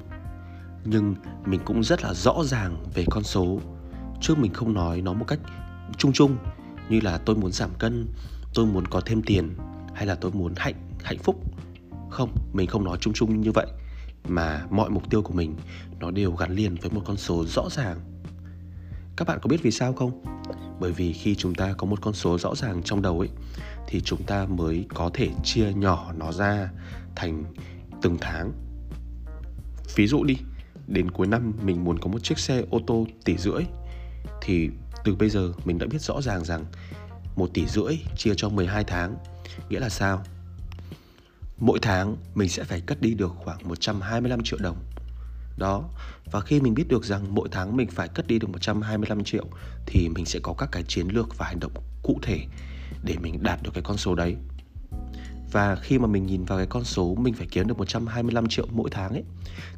nhưng 0.85 1.15
mình 1.45 1.59
cũng 1.65 1.83
rất 1.83 2.03
là 2.03 2.13
rõ 2.13 2.43
ràng 2.43 2.83
về 2.93 3.05
con 3.09 3.23
số. 3.23 3.59
Chứ 4.21 4.35
mình 4.35 4.53
không 4.53 4.73
nói 4.73 5.01
nó 5.01 5.13
một 5.13 5.25
cách 5.27 5.39
chung 5.97 6.13
chung, 6.13 6.37
như 6.89 6.99
là 7.03 7.17
tôi 7.17 7.35
muốn 7.35 7.51
giảm 7.51 7.69
cân, 7.79 8.07
tôi 8.53 8.65
muốn 8.65 8.87
có 8.87 9.01
thêm 9.05 9.21
tiền, 9.21 9.55
hay 9.93 10.05
là 10.05 10.15
tôi 10.15 10.31
muốn 10.31 10.53
hạnh 10.57 10.75
hạnh 11.03 11.17
phúc. 11.17 11.35
Không, 12.09 12.35
mình 12.53 12.67
không 12.67 12.83
nói 12.83 12.97
chung 13.01 13.13
chung 13.13 13.41
như 13.41 13.51
vậy, 13.51 13.67
mà 14.27 14.65
mọi 14.69 14.89
mục 14.89 15.09
tiêu 15.09 15.21
của 15.21 15.33
mình 15.33 15.55
nó 15.99 16.11
đều 16.11 16.31
gắn 16.31 16.55
liền 16.55 16.75
với 16.75 16.91
một 16.91 17.01
con 17.05 17.17
số 17.17 17.45
rõ 17.45 17.69
ràng. 17.69 17.99
Các 19.15 19.27
bạn 19.27 19.39
có 19.41 19.47
biết 19.47 19.63
vì 19.63 19.71
sao 19.71 19.93
không? 19.93 20.23
Bởi 20.79 20.91
vì 20.91 21.13
khi 21.13 21.35
chúng 21.35 21.55
ta 21.55 21.73
có 21.73 21.87
một 21.87 22.01
con 22.01 22.13
số 22.13 22.37
rõ 22.37 22.55
ràng 22.55 22.83
trong 22.83 23.01
đầu 23.01 23.19
ấy 23.19 23.29
thì 23.87 24.01
chúng 24.01 24.23
ta 24.23 24.45
mới 24.45 24.85
có 24.93 25.11
thể 25.13 25.29
chia 25.43 25.73
nhỏ 25.73 26.13
nó 26.17 26.31
ra 26.31 26.69
thành 27.15 27.43
từng 28.01 28.17
tháng 28.21 28.51
ví 29.95 30.07
dụ 30.07 30.23
đi 30.23 30.35
đến 30.87 31.11
cuối 31.11 31.27
năm 31.27 31.53
mình 31.61 31.83
muốn 31.83 31.99
có 31.99 32.07
một 32.07 32.23
chiếc 32.23 32.39
xe 32.39 32.63
ô 32.69 32.79
tô 32.87 33.07
tỷ 33.25 33.37
rưỡi 33.37 33.63
thì 34.41 34.69
từ 35.03 35.15
bây 35.15 35.29
giờ 35.29 35.53
mình 35.65 35.79
đã 35.79 35.87
biết 35.87 36.01
rõ 36.01 36.21
ràng 36.21 36.45
rằng 36.45 36.65
một 37.35 37.49
tỷ 37.53 37.65
rưỡi 37.67 37.97
chia 38.17 38.33
cho 38.37 38.49
12 38.49 38.83
tháng 38.83 39.15
nghĩa 39.69 39.79
là 39.79 39.89
sao 39.89 40.23
mỗi 41.61 41.79
tháng 41.81 42.17
mình 42.35 42.49
sẽ 42.49 42.63
phải 42.63 42.81
cất 42.81 43.01
đi 43.01 43.13
được 43.13 43.31
khoảng 43.35 43.59
125 43.63 44.43
triệu 44.43 44.59
đồng. 44.61 44.77
Đó, 45.57 45.89
và 46.31 46.41
khi 46.41 46.61
mình 46.61 46.73
biết 46.73 46.87
được 46.87 47.05
rằng 47.05 47.35
mỗi 47.35 47.49
tháng 47.51 47.77
mình 47.77 47.87
phải 47.89 48.07
cất 48.07 48.27
đi 48.27 48.39
được 48.39 48.49
125 48.49 49.23
triệu 49.23 49.45
thì 49.85 50.09
mình 50.09 50.25
sẽ 50.25 50.39
có 50.43 50.53
các 50.57 50.69
cái 50.71 50.83
chiến 50.87 51.07
lược 51.07 51.37
và 51.37 51.45
hành 51.45 51.59
động 51.59 51.71
cụ 52.03 52.19
thể 52.21 52.39
để 53.03 53.15
mình 53.21 53.43
đạt 53.43 53.63
được 53.63 53.71
cái 53.73 53.83
con 53.83 53.97
số 53.97 54.15
đấy. 54.15 54.35
và 55.51 55.75
khi 55.75 55.99
mà 55.99 56.07
mình 56.07 56.25
nhìn 56.25 56.45
vào 56.45 56.57
cái 56.57 56.67
con 56.69 56.83
số 56.83 57.15
mình 57.15 57.33
phải 57.33 57.47
kiếm 57.51 57.67
được 57.67 57.77
125 57.77 58.47
triệu 58.47 58.67
mỗi 58.71 58.89
tháng 58.89 59.11
ấy 59.11 59.23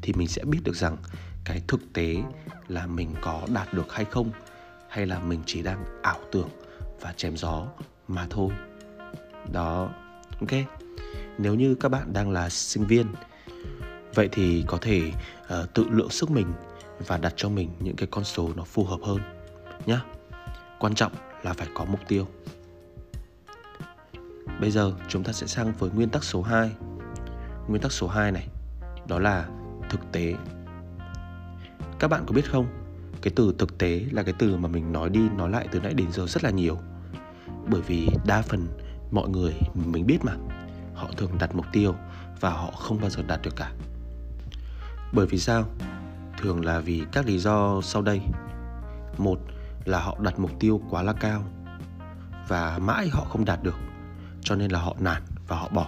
thì 0.01 0.13
mình 0.13 0.27
sẽ 0.27 0.43
biết 0.43 0.60
được 0.63 0.75
rằng 0.75 0.98
cái 1.46 1.62
thực 1.67 1.93
tế 1.93 2.15
là 2.67 2.88
mình 2.88 3.15
có 3.22 3.41
đạt 3.53 3.74
được 3.74 3.93
hay 3.93 4.05
không 4.05 4.32
hay 4.89 5.05
là 5.05 5.20
mình 5.20 5.39
chỉ 5.46 5.63
đang 5.63 5.86
ảo 6.01 6.20
tưởng 6.32 6.50
và 7.01 7.13
chém 7.17 7.38
gió 7.38 7.67
mà 8.08 8.27
thôi. 8.29 8.50
Đó, 9.51 9.89
ok. 10.39 10.51
Nếu 11.38 11.55
như 11.55 11.75
các 11.75 11.89
bạn 11.89 12.13
đang 12.13 12.32
là 12.32 12.50
sinh 12.50 12.86
viên 12.86 13.08
vậy 14.15 14.29
thì 14.32 14.63
có 14.67 14.77
thể 14.82 15.12
uh, 15.41 15.74
tự 15.74 15.86
lượng 15.89 16.10
sức 16.10 16.32
mình 16.32 16.53
và 17.08 17.17
đặt 17.17 17.34
cho 17.36 17.50
mình 17.50 17.70
những 17.79 17.96
cái 17.96 18.08
con 18.12 18.24
số 18.24 18.50
nó 18.55 18.63
phù 18.63 18.84
hợp 18.84 19.00
hơn 19.03 19.20
nhé. 19.86 19.98
Quan 20.79 20.96
trọng 20.96 21.12
là 21.43 21.53
phải 21.53 21.67
có 21.74 21.86
mục 21.86 22.00
tiêu. 22.08 22.27
Bây 24.63 24.72
giờ 24.72 24.91
chúng 25.08 25.24
ta 25.24 25.34
sẽ 25.34 25.48
sang 25.48 25.74
với 25.79 25.89
nguyên 25.89 26.10
tắc 26.10 26.24
số 26.24 26.41
2. 26.41 26.72
Nguyên 27.67 27.82
tắc 27.82 27.91
số 27.91 28.08
2 28.08 28.32
này 28.32 28.48
đó 29.08 29.20
là 29.20 29.46
thực 29.89 30.12
tế. 30.12 30.36
Các 32.00 32.08
bạn 32.08 32.24
có 32.27 32.34
biết 32.34 32.51
không? 32.51 32.67
Cái 33.22 33.34
từ 33.36 33.55
thực 33.60 33.77
tế 33.77 34.05
là 34.12 34.24
cái 34.24 34.34
từ 34.39 34.58
mà 34.58 34.67
mình 34.67 34.91
nói 34.91 35.10
đi 35.10 35.20
nói 35.38 35.50
lại 35.50 35.67
từ 35.72 35.79
nãy 35.79 35.93
đến 35.93 36.12
giờ 36.12 36.27
rất 36.27 36.43
là 36.43 36.50
nhiều. 36.50 36.77
Bởi 37.67 37.82
vì 37.82 38.08
đa 38.25 38.41
phần 38.41 38.67
mọi 39.12 39.29
người 39.29 39.53
mình 39.74 40.05
biết 40.08 40.20
mà, 40.24 40.34
họ 40.96 41.10
thường 41.17 41.32
đặt 41.39 41.55
mục 41.55 41.65
tiêu 41.72 41.96
và 42.39 42.50
họ 42.50 42.72
không 42.72 43.01
bao 43.01 43.10
giờ 43.10 43.24
đạt 43.27 43.41
được 43.41 43.55
cả. 43.55 43.72
Bởi 45.13 45.27
vì 45.27 45.39
sao? 45.39 45.63
Thường 46.38 46.65
là 46.65 46.79
vì 46.79 47.03
các 47.12 47.25
lý 47.25 47.39
do 47.39 47.82
sau 47.82 48.01
đây. 48.01 48.22
Một 49.17 49.39
là 49.86 50.00
họ 50.00 50.17
đặt 50.20 50.39
mục 50.39 50.51
tiêu 50.60 50.82
quá 50.89 51.03
là 51.03 51.13
cao 51.13 51.43
và 52.48 52.79
mãi 52.79 53.10
họ 53.10 53.25
không 53.29 53.46
đạt 53.46 53.63
được 53.63 53.75
cho 54.43 54.55
nên 54.55 54.71
là 54.71 54.79
họ 54.79 54.95
nản 55.00 55.21
và 55.47 55.57
họ 55.57 55.69
bỏ. 55.69 55.88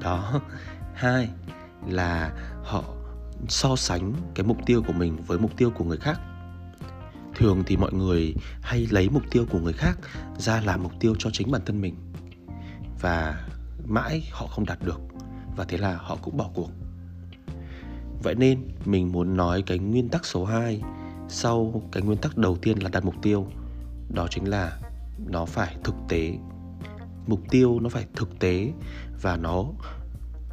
Đó, 0.00 0.40
hai 0.94 1.28
là 1.88 2.32
họ 2.62 2.84
so 3.48 3.76
sánh 3.76 4.12
cái 4.34 4.46
mục 4.46 4.58
tiêu 4.66 4.82
của 4.86 4.92
mình 4.92 5.16
với 5.26 5.38
mục 5.38 5.56
tiêu 5.56 5.70
của 5.70 5.84
người 5.84 5.98
khác. 5.98 6.20
Thường 7.34 7.62
thì 7.66 7.76
mọi 7.76 7.92
người 7.92 8.34
hay 8.62 8.86
lấy 8.90 9.08
mục 9.08 9.22
tiêu 9.30 9.46
của 9.50 9.58
người 9.58 9.72
khác 9.72 9.98
ra 10.38 10.60
làm 10.60 10.82
mục 10.82 10.92
tiêu 11.00 11.14
cho 11.18 11.30
chính 11.32 11.50
bản 11.50 11.62
thân 11.66 11.80
mình 11.80 11.94
và 13.00 13.46
mãi 13.86 14.28
họ 14.32 14.46
không 14.46 14.66
đạt 14.66 14.78
được 14.82 15.00
và 15.56 15.64
thế 15.64 15.78
là 15.78 15.96
họ 15.96 16.16
cũng 16.22 16.36
bỏ 16.36 16.50
cuộc. 16.54 16.70
Vậy 18.22 18.34
nên 18.34 18.68
mình 18.84 19.12
muốn 19.12 19.36
nói 19.36 19.62
cái 19.62 19.78
nguyên 19.78 20.08
tắc 20.08 20.26
số 20.26 20.44
2 20.44 20.82
sau 21.28 21.82
cái 21.92 22.02
nguyên 22.02 22.18
tắc 22.18 22.36
đầu 22.36 22.56
tiên 22.56 22.78
là 22.78 22.90
đặt 22.92 23.04
mục 23.04 23.14
tiêu, 23.22 23.46
đó 24.14 24.26
chính 24.30 24.48
là 24.48 24.78
nó 25.26 25.44
phải 25.44 25.76
thực 25.84 25.94
tế 26.08 26.32
mục 27.26 27.40
tiêu 27.50 27.80
nó 27.80 27.88
phải 27.88 28.06
thực 28.16 28.38
tế 28.38 28.72
và 29.22 29.36
nó 29.36 29.64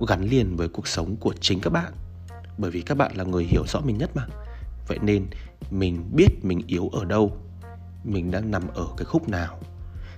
gắn 0.07 0.23
liền 0.29 0.55
với 0.55 0.67
cuộc 0.67 0.87
sống 0.87 1.15
của 1.15 1.33
chính 1.39 1.59
các 1.59 1.69
bạn. 1.69 1.93
Bởi 2.57 2.71
vì 2.71 2.81
các 2.81 2.97
bạn 2.97 3.15
là 3.15 3.23
người 3.23 3.43
hiểu 3.43 3.63
rõ 3.67 3.79
mình 3.79 3.97
nhất 3.97 4.11
mà. 4.15 4.27
Vậy 4.87 4.99
nên 5.01 5.25
mình 5.71 6.03
biết 6.15 6.29
mình 6.43 6.61
yếu 6.67 6.89
ở 6.89 7.05
đâu, 7.05 7.37
mình 8.03 8.31
đang 8.31 8.51
nằm 8.51 8.67
ở 8.67 8.87
cái 8.97 9.05
khúc 9.05 9.29
nào, 9.29 9.59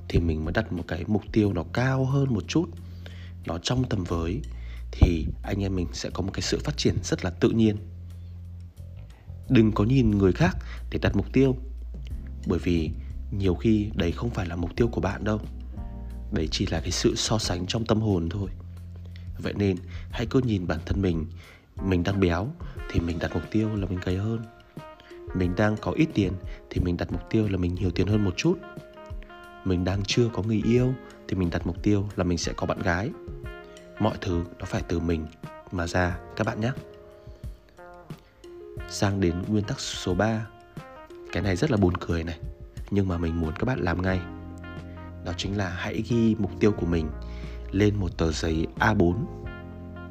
thì 0.09 0.19
mình 0.19 0.45
mới 0.45 0.53
đặt 0.53 0.73
một 0.73 0.83
cái 0.87 1.03
mục 1.07 1.23
tiêu 1.31 1.53
nó 1.53 1.63
cao 1.73 2.05
hơn 2.05 2.33
một 2.33 2.43
chút, 2.47 2.65
nó 3.45 3.57
trong 3.57 3.83
tầm 3.89 4.03
với, 4.03 4.41
thì 4.91 5.27
anh 5.43 5.63
em 5.63 5.75
mình 5.75 5.87
sẽ 5.93 6.09
có 6.09 6.21
một 6.21 6.31
cái 6.33 6.41
sự 6.41 6.59
phát 6.63 6.77
triển 6.77 6.95
rất 7.03 7.23
là 7.23 7.29
tự 7.29 7.49
nhiên. 7.49 7.77
Đừng 9.49 9.71
có 9.71 9.83
nhìn 9.83 10.11
người 10.11 10.31
khác 10.31 10.57
để 10.89 10.99
đặt 11.01 11.15
mục 11.15 11.25
tiêu, 11.33 11.55
bởi 12.47 12.59
vì 12.59 12.91
nhiều 13.31 13.55
khi 13.55 13.89
đấy 13.95 14.11
không 14.11 14.29
phải 14.29 14.45
là 14.45 14.55
mục 14.55 14.75
tiêu 14.75 14.87
của 14.87 15.01
bạn 15.01 15.23
đâu 15.23 15.39
đấy 16.33 16.47
chỉ 16.51 16.65
là 16.65 16.79
cái 16.79 16.91
sự 16.91 17.15
so 17.15 17.37
sánh 17.37 17.65
trong 17.67 17.85
tâm 17.85 18.01
hồn 18.01 18.29
thôi. 18.29 18.49
Vậy 19.37 19.53
nên, 19.53 19.77
hãy 20.11 20.25
cứ 20.25 20.41
nhìn 20.45 20.67
bản 20.67 20.79
thân 20.85 21.01
mình. 21.01 21.25
Mình 21.83 22.03
đang 22.03 22.19
béo 22.19 22.47
thì 22.91 22.99
mình 22.99 23.19
đặt 23.19 23.33
mục 23.33 23.43
tiêu 23.51 23.75
là 23.75 23.85
mình 23.85 23.99
gầy 24.05 24.17
hơn. 24.17 24.39
Mình 25.35 25.55
đang 25.55 25.77
có 25.77 25.91
ít 25.91 26.07
tiền 26.13 26.33
thì 26.69 26.81
mình 26.81 26.97
đặt 26.97 27.11
mục 27.11 27.29
tiêu 27.29 27.47
là 27.47 27.57
mình 27.57 27.75
nhiều 27.75 27.91
tiền 27.91 28.07
hơn 28.07 28.23
một 28.23 28.33
chút. 28.37 28.57
Mình 29.65 29.83
đang 29.83 30.03
chưa 30.07 30.29
có 30.33 30.43
người 30.43 30.61
yêu 30.65 30.93
thì 31.27 31.35
mình 31.35 31.49
đặt 31.49 31.67
mục 31.67 31.83
tiêu 31.83 32.09
là 32.15 32.23
mình 32.23 32.37
sẽ 32.37 32.53
có 32.55 32.65
bạn 32.65 32.79
gái. 32.79 33.09
Mọi 33.99 34.17
thứ 34.21 34.43
nó 34.59 34.65
phải 34.65 34.81
từ 34.87 34.99
mình 34.99 35.25
mà 35.71 35.87
ra, 35.87 36.17
các 36.35 36.47
bạn 36.47 36.61
nhé. 36.61 36.71
Sang 38.89 39.19
đến 39.19 39.35
nguyên 39.47 39.63
tắc 39.63 39.79
số 39.79 40.13
3 40.13 40.47
cái 41.31 41.43
này 41.43 41.55
rất 41.55 41.71
là 41.71 41.77
buồn 41.77 41.97
cười 41.97 42.23
này. 42.23 42.39
Nhưng 42.91 43.07
mà 43.07 43.17
mình 43.17 43.41
muốn 43.41 43.53
các 43.59 43.65
bạn 43.65 43.79
làm 43.79 44.01
ngay 44.01 44.19
đó 45.25 45.33
chính 45.37 45.57
là 45.57 45.69
hãy 45.69 46.03
ghi 46.09 46.35
mục 46.39 46.51
tiêu 46.59 46.71
của 46.71 46.85
mình 46.85 47.09
lên 47.71 47.95
một 47.95 48.17
tờ 48.17 48.31
giấy 48.31 48.67
A4 48.79 49.15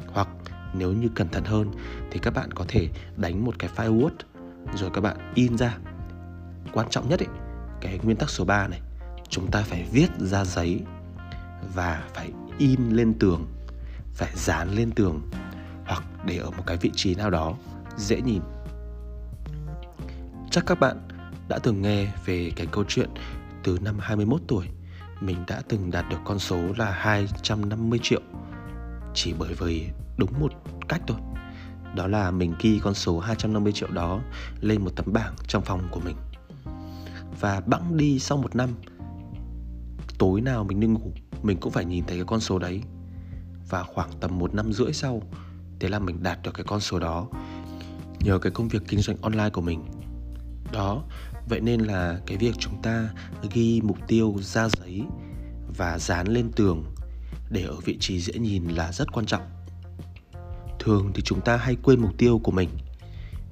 hoặc 0.06 0.28
nếu 0.74 0.92
như 0.92 1.08
cẩn 1.14 1.28
thận 1.28 1.44
hơn 1.44 1.70
thì 2.10 2.18
các 2.18 2.34
bạn 2.34 2.52
có 2.52 2.64
thể 2.68 2.88
đánh 3.16 3.44
một 3.44 3.58
cái 3.58 3.70
file 3.76 4.00
Word 4.00 4.14
rồi 4.74 4.90
các 4.94 5.00
bạn 5.00 5.32
in 5.34 5.58
ra. 5.58 5.78
Quan 6.72 6.90
trọng 6.90 7.08
nhất 7.08 7.20
ấy, 7.20 7.28
cái 7.80 7.98
nguyên 8.02 8.16
tắc 8.16 8.30
số 8.30 8.44
3 8.44 8.68
này, 8.68 8.80
chúng 9.28 9.50
ta 9.50 9.62
phải 9.62 9.86
viết 9.92 10.08
ra 10.18 10.44
giấy 10.44 10.80
và 11.74 12.04
phải 12.14 12.30
in 12.58 12.90
lên 12.90 13.14
tường, 13.18 13.46
phải 14.14 14.30
dán 14.34 14.74
lên 14.74 14.90
tường 14.90 15.30
hoặc 15.84 16.02
để 16.26 16.36
ở 16.36 16.50
một 16.50 16.62
cái 16.66 16.76
vị 16.76 16.90
trí 16.94 17.14
nào 17.14 17.30
đó 17.30 17.54
dễ 17.96 18.20
nhìn. 18.20 18.42
Chắc 20.50 20.66
các 20.66 20.80
bạn 20.80 20.96
đã 21.48 21.58
từng 21.58 21.82
nghe 21.82 22.12
về 22.26 22.50
cái 22.56 22.66
câu 22.66 22.84
chuyện 22.88 23.08
từ 23.62 23.78
năm 23.82 23.96
21 24.00 24.40
tuổi 24.48 24.66
mình 25.26 25.44
đã 25.46 25.62
từng 25.68 25.90
đạt 25.90 26.04
được 26.10 26.18
con 26.24 26.38
số 26.38 26.58
là 26.76 26.90
250 26.90 28.00
triệu, 28.02 28.20
chỉ 29.14 29.34
bởi 29.38 29.54
vì 29.54 29.88
đúng 30.16 30.30
một 30.40 30.52
cách 30.88 31.00
thôi. 31.06 31.18
Đó 31.96 32.06
là 32.06 32.30
mình 32.30 32.54
ghi 32.60 32.80
con 32.82 32.94
số 32.94 33.18
250 33.18 33.72
triệu 33.72 33.90
đó 33.90 34.20
lên 34.60 34.84
một 34.84 34.90
tấm 34.96 35.12
bảng 35.12 35.34
trong 35.46 35.62
phòng 35.62 35.88
của 35.90 36.00
mình. 36.00 36.16
Và 37.40 37.60
bẵng 37.66 37.96
đi 37.96 38.18
sau 38.18 38.38
một 38.38 38.56
năm, 38.56 38.70
tối 40.18 40.40
nào 40.40 40.64
mình 40.64 40.80
đi 40.80 40.86
ngủ, 40.86 41.12
mình 41.42 41.58
cũng 41.60 41.72
phải 41.72 41.84
nhìn 41.84 42.04
thấy 42.06 42.16
cái 42.16 42.26
con 42.26 42.40
số 42.40 42.58
đấy. 42.58 42.82
Và 43.68 43.82
khoảng 43.82 44.10
tầm 44.20 44.38
một 44.38 44.54
năm 44.54 44.72
rưỡi 44.72 44.92
sau, 44.92 45.22
thế 45.80 45.88
là 45.88 45.98
mình 45.98 46.22
đạt 46.22 46.38
được 46.42 46.54
cái 46.54 46.64
con 46.64 46.80
số 46.80 46.98
đó. 46.98 47.28
Nhờ 48.20 48.38
cái 48.38 48.52
công 48.52 48.68
việc 48.68 48.82
kinh 48.88 49.00
doanh 49.00 49.16
online 49.22 49.50
của 49.50 49.60
mình. 49.60 49.84
Đó 50.72 51.02
vậy 51.48 51.60
nên 51.60 51.80
là 51.80 52.20
cái 52.26 52.36
việc 52.36 52.54
chúng 52.58 52.82
ta 52.82 53.08
ghi 53.52 53.80
mục 53.84 53.98
tiêu, 54.08 54.36
ra 54.40 54.68
giấy 54.68 55.02
và 55.76 55.98
dán 55.98 56.28
lên 56.28 56.50
tường 56.56 56.84
để 57.50 57.62
ở 57.62 57.76
vị 57.84 57.96
trí 58.00 58.20
dễ 58.20 58.34
nhìn 58.38 58.68
là 58.68 58.92
rất 58.92 59.12
quan 59.12 59.26
trọng. 59.26 59.42
Thường 60.78 61.10
thì 61.14 61.22
chúng 61.22 61.40
ta 61.40 61.56
hay 61.56 61.76
quên 61.82 62.00
mục 62.00 62.18
tiêu 62.18 62.40
của 62.44 62.52
mình 62.52 62.68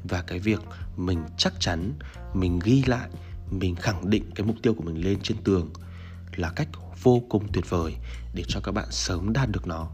và 0.05 0.23
cái 0.23 0.39
việc 0.39 0.61
mình 0.97 1.23
chắc 1.39 1.61
chắn, 1.61 1.93
mình 2.35 2.59
ghi 2.65 2.83
lại, 2.87 3.09
mình 3.51 3.75
khẳng 3.75 4.11
định 4.11 4.31
cái 4.35 4.47
mục 4.47 4.57
tiêu 4.63 4.75
của 4.75 4.83
mình 4.83 5.05
lên 5.05 5.19
trên 5.23 5.37
tường 5.45 5.71
là 6.37 6.51
cách 6.57 6.69
vô 7.03 7.23
cùng 7.29 7.53
tuyệt 7.53 7.71
vời 7.71 7.95
để 8.35 8.43
cho 8.49 8.61
các 8.61 8.73
bạn 8.73 8.87
sớm 8.91 9.33
đạt 9.33 9.49
được 9.51 9.67
nó. 9.67 9.91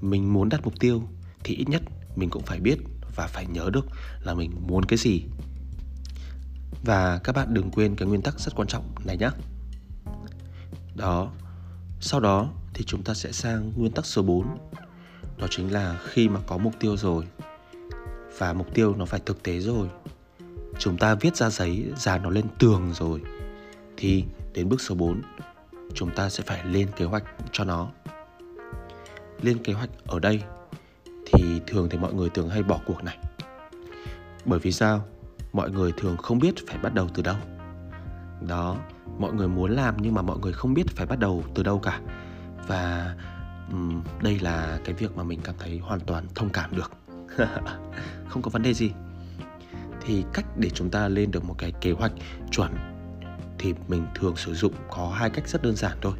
Mình 0.00 0.32
muốn 0.32 0.48
đặt 0.48 0.60
mục 0.64 0.74
tiêu 0.80 1.02
thì 1.44 1.54
ít 1.54 1.68
nhất 1.68 1.82
mình 2.16 2.30
cũng 2.30 2.42
phải 2.42 2.60
biết 2.60 2.78
và 3.16 3.26
phải 3.26 3.46
nhớ 3.46 3.70
được 3.72 3.86
là 4.22 4.34
mình 4.34 4.52
muốn 4.66 4.84
cái 4.84 4.98
gì 4.98 5.22
và 6.84 7.20
các 7.24 7.36
bạn 7.36 7.54
đừng 7.54 7.70
quên 7.70 7.96
cái 7.96 8.08
nguyên 8.08 8.22
tắc 8.22 8.40
rất 8.40 8.52
quan 8.56 8.68
trọng 8.68 8.84
này 9.04 9.16
nhé. 9.16 9.30
Đó. 10.94 11.32
Sau 12.00 12.20
đó 12.20 12.48
thì 12.74 12.84
chúng 12.84 13.02
ta 13.02 13.14
sẽ 13.14 13.32
sang 13.32 13.72
nguyên 13.76 13.92
tắc 13.92 14.06
số 14.06 14.22
4. 14.22 14.46
Đó 15.38 15.46
chính 15.50 15.72
là 15.72 15.98
khi 16.04 16.28
mà 16.28 16.40
có 16.46 16.58
mục 16.58 16.74
tiêu 16.80 16.96
rồi 16.96 17.24
và 18.38 18.52
mục 18.52 18.74
tiêu 18.74 18.94
nó 18.96 19.04
phải 19.04 19.20
thực 19.26 19.42
tế 19.42 19.58
rồi. 19.58 19.88
Chúng 20.78 20.96
ta 20.96 21.14
viết 21.14 21.36
ra 21.36 21.50
giấy, 21.50 21.92
dán 21.96 22.22
nó 22.22 22.30
lên 22.30 22.44
tường 22.58 22.92
rồi 22.94 23.22
thì 23.96 24.24
đến 24.54 24.68
bước 24.68 24.80
số 24.80 24.94
4 24.94 25.22
chúng 25.94 26.10
ta 26.10 26.28
sẽ 26.28 26.44
phải 26.46 26.64
lên 26.64 26.88
kế 26.96 27.04
hoạch 27.04 27.24
cho 27.52 27.64
nó. 27.64 27.90
Lên 29.42 29.58
kế 29.64 29.72
hoạch 29.72 29.90
ở 30.06 30.18
đây 30.18 30.42
thì 31.26 31.60
thường 31.66 31.88
thì 31.90 31.98
mọi 31.98 32.14
người 32.14 32.28
thường 32.28 32.48
hay 32.48 32.62
bỏ 32.62 32.80
cuộc 32.86 33.04
này. 33.04 33.18
Bởi 34.44 34.58
vì 34.58 34.72
sao? 34.72 35.04
Mọi 35.52 35.70
người 35.70 35.92
thường 35.96 36.16
không 36.16 36.38
biết 36.38 36.54
phải 36.68 36.78
bắt 36.78 36.94
đầu 36.94 37.08
từ 37.14 37.22
đâu. 37.22 37.36
Đó 38.48 38.76
mọi 39.18 39.32
người 39.32 39.48
muốn 39.48 39.70
làm 39.70 39.94
nhưng 39.98 40.14
mà 40.14 40.22
mọi 40.22 40.38
người 40.38 40.52
không 40.52 40.74
biết 40.74 40.90
phải 40.96 41.06
bắt 41.06 41.18
đầu 41.18 41.44
từ 41.54 41.62
đâu 41.62 41.78
cả. 41.78 42.00
Và 42.66 43.14
um, 43.70 44.02
đây 44.22 44.38
là 44.38 44.78
cái 44.84 44.94
việc 44.94 45.16
mà 45.16 45.22
mình 45.22 45.40
cảm 45.44 45.54
thấy 45.58 45.78
hoàn 45.78 46.00
toàn 46.00 46.24
thông 46.34 46.50
cảm 46.50 46.76
được. 46.76 46.92
Không 48.28 48.42
có 48.42 48.50
vấn 48.50 48.62
đề 48.62 48.74
gì. 48.74 48.92
Thì 50.00 50.24
cách 50.32 50.46
để 50.56 50.70
chúng 50.70 50.90
ta 50.90 51.08
lên 51.08 51.30
được 51.30 51.44
một 51.44 51.54
cái 51.58 51.72
kế 51.80 51.92
hoạch 51.92 52.12
chuẩn 52.50 52.74
thì 53.58 53.74
mình 53.88 54.06
thường 54.14 54.36
sử 54.36 54.54
dụng 54.54 54.72
có 54.90 55.08
hai 55.08 55.30
cách 55.30 55.48
rất 55.48 55.62
đơn 55.62 55.76
giản 55.76 55.98
thôi. 56.00 56.14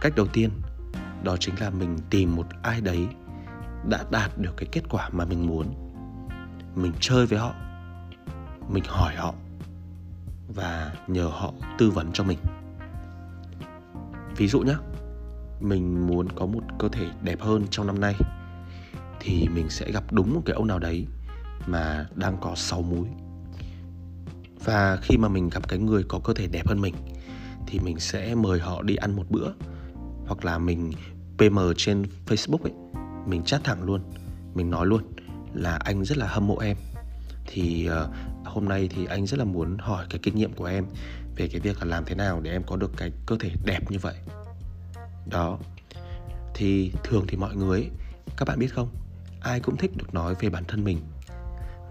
Cách 0.00 0.12
đầu 0.16 0.26
tiên 0.26 0.50
đó 1.24 1.36
chính 1.40 1.54
là 1.60 1.70
mình 1.70 1.98
tìm 2.10 2.36
một 2.36 2.46
ai 2.62 2.80
đấy 2.80 3.06
đã 3.88 4.04
đạt 4.10 4.30
được 4.38 4.52
cái 4.56 4.68
kết 4.72 4.82
quả 4.90 5.08
mà 5.12 5.24
mình 5.24 5.46
muốn. 5.46 5.66
Mình 6.74 6.92
chơi 7.00 7.26
với 7.26 7.38
họ 7.38 7.54
mình 8.72 8.84
hỏi 8.86 9.14
họ 9.14 9.34
và 10.48 10.92
nhờ 11.06 11.24
họ 11.24 11.52
tư 11.78 11.90
vấn 11.90 12.12
cho 12.12 12.24
mình. 12.24 12.38
Ví 14.36 14.48
dụ 14.48 14.60
nhé 14.60 14.74
mình 15.60 16.06
muốn 16.06 16.28
có 16.34 16.46
một 16.46 16.60
cơ 16.78 16.88
thể 16.88 17.06
đẹp 17.22 17.40
hơn 17.40 17.66
trong 17.70 17.86
năm 17.86 18.00
nay 18.00 18.14
thì 19.20 19.48
mình 19.48 19.68
sẽ 19.68 19.92
gặp 19.92 20.04
đúng 20.10 20.34
một 20.34 20.42
cái 20.44 20.54
ông 20.54 20.66
nào 20.66 20.78
đấy 20.78 21.06
mà 21.66 22.06
đang 22.14 22.36
có 22.40 22.54
6 22.54 22.82
múi. 22.82 23.06
Và 24.64 24.98
khi 25.02 25.16
mà 25.16 25.28
mình 25.28 25.48
gặp 25.48 25.68
cái 25.68 25.78
người 25.78 26.02
có 26.08 26.20
cơ 26.24 26.34
thể 26.34 26.46
đẹp 26.46 26.68
hơn 26.68 26.80
mình 26.80 26.94
thì 27.66 27.78
mình 27.78 28.00
sẽ 28.00 28.34
mời 28.34 28.60
họ 28.60 28.82
đi 28.82 28.96
ăn 28.96 29.16
một 29.16 29.24
bữa 29.30 29.52
hoặc 30.26 30.44
là 30.44 30.58
mình 30.58 30.92
PM 31.38 31.58
trên 31.76 32.02
Facebook 32.26 32.62
ấy, 32.62 32.72
mình 33.26 33.42
chat 33.42 33.64
thẳng 33.64 33.82
luôn, 33.82 34.00
mình 34.54 34.70
nói 34.70 34.86
luôn 34.86 35.02
là 35.54 35.76
anh 35.76 36.04
rất 36.04 36.18
là 36.18 36.26
hâm 36.26 36.46
mộ 36.46 36.58
em. 36.58 36.76
Thì 37.46 37.86
ờ, 37.86 38.10
hôm 38.44 38.68
nay 38.68 38.88
thì 38.88 39.06
anh 39.06 39.26
rất 39.26 39.38
là 39.38 39.44
muốn 39.44 39.78
hỏi 39.78 40.06
cái 40.10 40.20
kinh 40.22 40.34
nghiệm 40.34 40.52
của 40.52 40.64
em 40.64 40.86
về 41.36 41.48
cái 41.48 41.60
việc 41.60 41.78
là 41.78 41.84
làm 41.84 42.04
thế 42.04 42.14
nào 42.14 42.40
để 42.40 42.50
em 42.50 42.62
có 42.66 42.76
được 42.76 42.90
cái 42.96 43.12
cơ 43.26 43.36
thể 43.40 43.50
đẹp 43.64 43.90
như 43.90 43.98
vậy. 43.98 44.14
Đó. 45.26 45.58
Thì 46.54 46.92
thường 47.04 47.24
thì 47.28 47.36
mọi 47.36 47.56
người 47.56 47.80
ấy, 47.80 47.90
các 48.36 48.48
bạn 48.48 48.58
biết 48.58 48.74
không? 48.74 48.88
Ai 49.40 49.60
cũng 49.60 49.76
thích 49.76 49.96
được 49.96 50.14
nói 50.14 50.34
về 50.40 50.48
bản 50.50 50.64
thân 50.68 50.84
mình. 50.84 51.00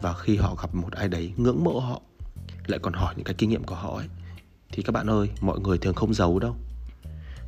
Và 0.01 0.13
khi 0.13 0.37
họ 0.37 0.55
gặp 0.55 0.75
một 0.75 0.91
ai 0.91 1.07
đấy 1.07 1.33
ngưỡng 1.37 1.63
mộ 1.63 1.79
họ 1.79 2.01
lại 2.67 2.79
còn 2.79 2.93
hỏi 2.93 3.13
những 3.17 3.25
cái 3.25 3.35
kinh 3.37 3.49
nghiệm 3.49 3.63
của 3.63 3.75
họ 3.75 3.97
ấy 3.97 4.07
thì 4.71 4.83
các 4.83 4.91
bạn 4.91 5.09
ơi 5.09 5.29
mọi 5.41 5.59
người 5.59 5.77
thường 5.77 5.95
không 5.95 6.13
giấu 6.13 6.39
đâu. 6.39 6.55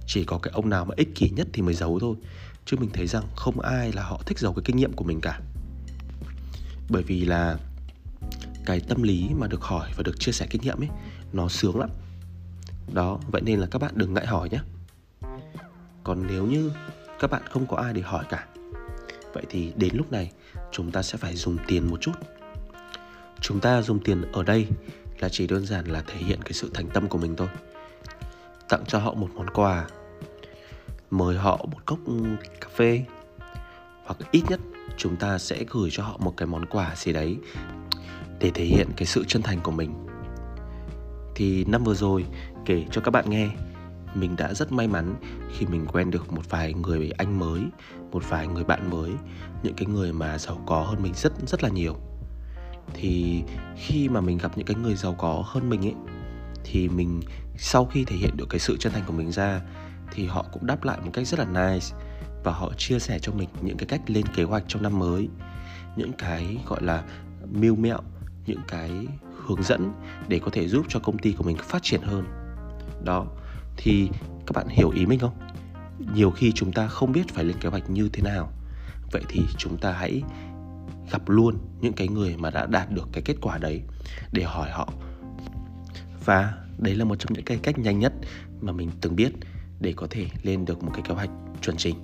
Chỉ 0.07 0.23
có 0.23 0.37
cái 0.37 0.51
ông 0.53 0.69
nào 0.69 0.85
mà 0.85 0.95
ích 0.97 1.15
kỷ 1.15 1.29
nhất 1.29 1.47
thì 1.53 1.61
mới 1.61 1.73
giấu 1.73 1.99
thôi. 1.99 2.15
Chứ 2.65 2.77
mình 2.77 2.89
thấy 2.93 3.07
rằng 3.07 3.23
không 3.35 3.59
ai 3.59 3.91
là 3.91 4.03
họ 4.03 4.21
thích 4.25 4.39
giấu 4.39 4.53
cái 4.53 4.63
kinh 4.65 4.75
nghiệm 4.75 4.93
của 4.93 5.03
mình 5.03 5.21
cả. 5.21 5.39
Bởi 6.89 7.03
vì 7.03 7.25
là 7.25 7.57
cái 8.65 8.79
tâm 8.79 9.03
lý 9.03 9.29
mà 9.37 9.47
được 9.47 9.61
hỏi 9.61 9.89
và 9.97 10.03
được 10.03 10.19
chia 10.19 10.31
sẻ 10.31 10.47
kinh 10.49 10.61
nghiệm 10.61 10.81
ấy, 10.81 10.89
nó 11.33 11.47
sướng 11.47 11.79
lắm. 11.79 11.89
Đó, 12.93 13.19
vậy 13.31 13.41
nên 13.41 13.59
là 13.59 13.67
các 13.71 13.81
bạn 13.81 13.91
đừng 13.95 14.13
ngại 14.13 14.25
hỏi 14.25 14.49
nhé. 14.49 14.59
Còn 16.03 16.27
nếu 16.27 16.45
như 16.45 16.71
các 17.19 17.31
bạn 17.31 17.41
không 17.49 17.67
có 17.67 17.77
ai 17.77 17.93
để 17.93 18.01
hỏi 18.01 18.25
cả, 18.29 18.47
vậy 19.33 19.43
thì 19.49 19.73
đến 19.75 19.95
lúc 19.95 20.11
này 20.11 20.31
chúng 20.71 20.91
ta 20.91 21.01
sẽ 21.01 21.17
phải 21.17 21.35
dùng 21.35 21.57
tiền 21.67 21.89
một 21.89 22.01
chút. 22.01 22.11
Chúng 23.39 23.59
ta 23.59 23.81
dùng 23.81 23.99
tiền 24.03 24.31
ở 24.31 24.43
đây 24.43 24.67
là 25.19 25.29
chỉ 25.29 25.47
đơn 25.47 25.65
giản 25.65 25.85
là 25.85 26.03
thể 26.07 26.17
hiện 26.17 26.41
cái 26.41 26.53
sự 26.53 26.71
thành 26.73 26.89
tâm 26.89 27.07
của 27.07 27.17
mình 27.17 27.35
thôi. 27.35 27.47
Tặng 28.69 28.83
cho 28.87 28.99
họ 28.99 29.13
một 29.13 29.29
món 29.33 29.49
quà, 29.49 29.87
mời 31.11 31.37
họ 31.37 31.57
một 31.71 31.85
cốc 31.85 31.99
ừ, 32.05 32.13
cà 32.61 32.67
phê, 32.75 33.05
hoặc 34.03 34.17
ít 34.31 34.43
nhất 34.49 34.59
chúng 34.97 35.15
ta 35.15 35.37
sẽ 35.37 35.63
gửi 35.69 35.89
cho 35.91 36.03
họ 36.03 36.17
một 36.17 36.33
cái 36.37 36.47
món 36.47 36.65
quà 36.65 36.95
gì 36.95 37.13
đấy 37.13 37.37
để 38.41 38.51
thể 38.53 38.63
hiện 38.63 38.87
cái 38.97 39.05
sự 39.05 39.23
chân 39.27 39.41
thành 39.41 39.59
của 39.63 39.71
mình. 39.71 40.07
Thì 41.35 41.65
năm 41.65 41.83
vừa 41.83 41.93
rồi, 41.93 42.25
kể 42.65 42.85
cho 42.91 43.01
các 43.01 43.11
bạn 43.11 43.29
nghe, 43.29 43.49
mình 44.15 44.35
đã 44.35 44.53
rất 44.53 44.71
may 44.71 44.87
mắn 44.87 45.15
khi 45.51 45.65
mình 45.65 45.85
quen 45.85 46.11
được 46.11 46.33
một 46.33 46.49
vài 46.49 46.73
người 46.73 47.11
anh 47.17 47.39
mới, 47.39 47.61
một 48.11 48.23
vài 48.29 48.47
người 48.47 48.63
bạn 48.63 48.89
mới, 48.89 49.11
những 49.63 49.73
cái 49.73 49.85
người 49.85 50.13
mà 50.13 50.37
giàu 50.37 50.61
có 50.65 50.81
hơn 50.83 51.03
mình 51.03 51.13
rất 51.15 51.33
rất 51.47 51.63
là 51.63 51.69
nhiều. 51.69 51.95
Thì 52.93 53.43
khi 53.77 54.09
mà 54.09 54.21
mình 54.21 54.37
gặp 54.37 54.57
những 54.57 54.67
cái 54.67 54.75
người 54.75 54.95
giàu 54.95 55.15
có 55.17 55.43
hơn 55.45 55.69
mình 55.69 55.85
ấy, 55.85 55.95
thì 56.63 56.89
mình 56.89 57.21
sau 57.57 57.85
khi 57.85 58.05
thể 58.05 58.15
hiện 58.15 58.37
được 58.37 58.49
cái 58.49 58.59
sự 58.59 58.77
chân 58.79 58.93
thành 58.93 59.03
của 59.07 59.13
mình 59.13 59.31
ra, 59.31 59.61
thì 60.11 60.25
họ 60.25 60.45
cũng 60.53 60.65
đáp 60.65 60.83
lại 60.83 60.97
một 61.05 61.11
cách 61.13 61.27
rất 61.27 61.39
là 61.39 61.45
nice 61.45 61.87
và 62.43 62.51
họ 62.51 62.73
chia 62.77 62.99
sẻ 62.99 63.19
cho 63.19 63.31
mình 63.31 63.49
những 63.61 63.77
cái 63.77 63.85
cách 63.85 64.01
lên 64.07 64.25
kế 64.35 64.43
hoạch 64.43 64.63
trong 64.67 64.83
năm 64.83 64.99
mới, 64.99 65.29
những 65.95 66.11
cái 66.13 66.57
gọi 66.67 66.83
là 66.83 67.03
mưu 67.51 67.75
mẹo 67.75 67.99
những 68.45 68.61
cái 68.67 68.91
hướng 69.45 69.63
dẫn 69.63 69.93
để 70.27 70.39
có 70.39 70.49
thể 70.51 70.67
giúp 70.67 70.85
cho 70.89 70.99
công 70.99 71.17
ty 71.17 71.33
của 71.33 71.43
mình 71.43 71.57
phát 71.57 71.83
triển 71.83 72.01
hơn. 72.01 72.25
Đó, 73.03 73.25
thì 73.77 74.09
các 74.47 74.51
bạn 74.55 74.67
hiểu 74.67 74.89
ý 74.89 75.05
mình 75.05 75.19
không? 75.19 75.33
Nhiều 76.13 76.31
khi 76.31 76.51
chúng 76.55 76.71
ta 76.71 76.87
không 76.87 77.11
biết 77.11 77.33
phải 77.33 77.43
lên 77.43 77.57
kế 77.59 77.69
hoạch 77.69 77.89
như 77.89 78.09
thế 78.13 78.23
nào. 78.23 78.51
Vậy 79.11 79.23
thì 79.29 79.41
chúng 79.57 79.77
ta 79.77 79.91
hãy 79.91 80.21
gặp 81.11 81.29
luôn 81.29 81.57
những 81.81 81.93
cái 81.93 82.07
người 82.07 82.35
mà 82.37 82.49
đã 82.49 82.65
đạt 82.65 82.91
được 82.91 83.09
cái 83.11 83.21
kết 83.25 83.35
quả 83.41 83.57
đấy 83.57 83.81
để 84.31 84.43
hỏi 84.43 84.69
họ. 84.71 84.93
Và 86.25 86.53
đấy 86.77 86.95
là 86.95 87.05
một 87.05 87.15
trong 87.15 87.33
những 87.33 87.45
cái 87.45 87.57
cách 87.63 87.79
nhanh 87.79 87.99
nhất 87.99 88.13
mà 88.61 88.71
mình 88.71 88.91
từng 89.01 89.15
biết 89.15 89.31
để 89.79 89.93
có 89.95 90.07
thể 90.09 90.25
lên 90.43 90.65
được 90.65 90.83
một 90.83 90.91
cái 90.93 91.01
kế 91.07 91.13
hoạch 91.13 91.29
chuẩn 91.61 91.77
chỉnh. 91.77 91.95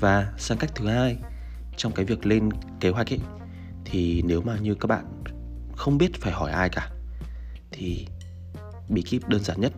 Và 0.00 0.32
sang 0.38 0.58
cách 0.58 0.70
thứ 0.74 0.86
hai, 0.86 1.16
trong 1.76 1.92
cái 1.92 2.04
việc 2.04 2.26
lên 2.26 2.48
kế 2.80 2.90
hoạch 2.90 3.12
ấy 3.12 3.20
thì 3.94 4.22
nếu 4.22 4.42
mà 4.42 4.56
như 4.58 4.74
các 4.74 4.86
bạn 4.86 5.04
không 5.76 5.98
biết 5.98 6.20
phải 6.20 6.32
hỏi 6.32 6.52
ai 6.52 6.68
cả 6.68 6.90
thì 7.70 8.06
bí 8.88 9.02
kíp 9.02 9.28
đơn 9.28 9.44
giản 9.44 9.60
nhất 9.60 9.72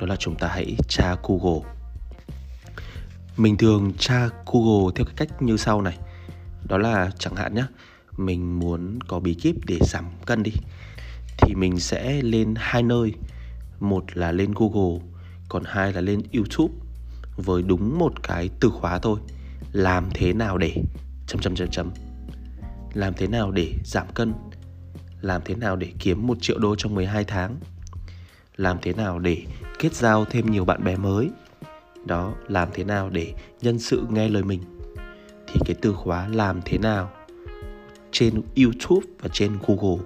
đó 0.00 0.06
là 0.06 0.16
chúng 0.16 0.34
ta 0.34 0.48
hãy 0.48 0.76
tra 0.88 1.16
Google. 1.22 1.70
Mình 3.36 3.56
thường 3.56 3.92
tra 3.98 4.28
Google 4.46 4.92
theo 4.94 5.04
cái 5.04 5.14
cách 5.16 5.42
như 5.42 5.56
sau 5.56 5.82
này. 5.82 5.98
Đó 6.68 6.78
là 6.78 7.10
chẳng 7.18 7.36
hạn 7.36 7.54
nhé, 7.54 7.64
mình 8.16 8.58
muốn 8.58 8.98
có 9.08 9.20
bí 9.20 9.34
kíp 9.34 9.54
để 9.66 9.78
giảm 9.82 10.04
cân 10.26 10.42
đi 10.42 10.52
thì 11.38 11.54
mình 11.54 11.80
sẽ 11.80 12.22
lên 12.22 12.54
hai 12.56 12.82
nơi. 12.82 13.14
Một 13.80 14.04
là 14.14 14.32
lên 14.32 14.52
Google, 14.54 15.00
còn 15.48 15.62
hai 15.66 15.92
là 15.92 16.00
lên 16.00 16.22
YouTube 16.34 16.74
với 17.36 17.62
đúng 17.62 17.98
một 17.98 18.22
cái 18.22 18.50
từ 18.60 18.70
khóa 18.70 18.98
thôi. 18.98 19.20
Làm 19.72 20.08
thế 20.14 20.32
nào 20.32 20.58
để 20.58 20.74
chấm 21.26 21.40
chấm 21.40 21.54
chấm 21.54 21.68
chấm. 21.70 22.07
Làm 22.94 23.14
thế 23.14 23.26
nào 23.26 23.50
để 23.50 23.74
giảm 23.84 24.06
cân? 24.14 24.34
Làm 25.20 25.42
thế 25.44 25.54
nào 25.54 25.76
để 25.76 25.92
kiếm 25.98 26.26
một 26.26 26.38
triệu 26.40 26.58
đô 26.58 26.76
trong 26.76 26.94
12 26.94 27.24
tháng? 27.24 27.56
Làm 28.56 28.78
thế 28.82 28.92
nào 28.92 29.18
để 29.18 29.42
kết 29.78 29.94
giao 29.94 30.24
thêm 30.24 30.50
nhiều 30.50 30.64
bạn 30.64 30.84
bè 30.84 30.96
mới? 30.96 31.30
Đó, 32.04 32.34
làm 32.48 32.68
thế 32.72 32.84
nào 32.84 33.10
để 33.10 33.34
nhân 33.60 33.78
sự 33.78 34.06
nghe 34.10 34.28
lời 34.28 34.42
mình? 34.44 34.60
Thì 35.46 35.60
cái 35.66 35.76
từ 35.82 35.92
khóa 35.92 36.28
làm 36.28 36.60
thế 36.64 36.78
nào 36.78 37.10
trên 38.10 38.42
youtube 38.56 39.06
và 39.20 39.28
trên 39.32 39.58
google, 39.66 40.04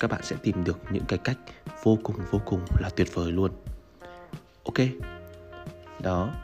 các 0.00 0.10
bạn 0.10 0.20
sẽ 0.24 0.36
tìm 0.42 0.64
được 0.64 0.78
những 0.90 1.04
cái 1.08 1.18
cách 1.18 1.38
vô 1.82 1.98
cùng 2.02 2.16
vô 2.30 2.40
cùng 2.44 2.60
là 2.80 2.88
tuyệt 2.96 3.14
vời 3.14 3.32
luôn. 3.32 3.50
Ok. 4.64 4.86
Đó. 6.02 6.34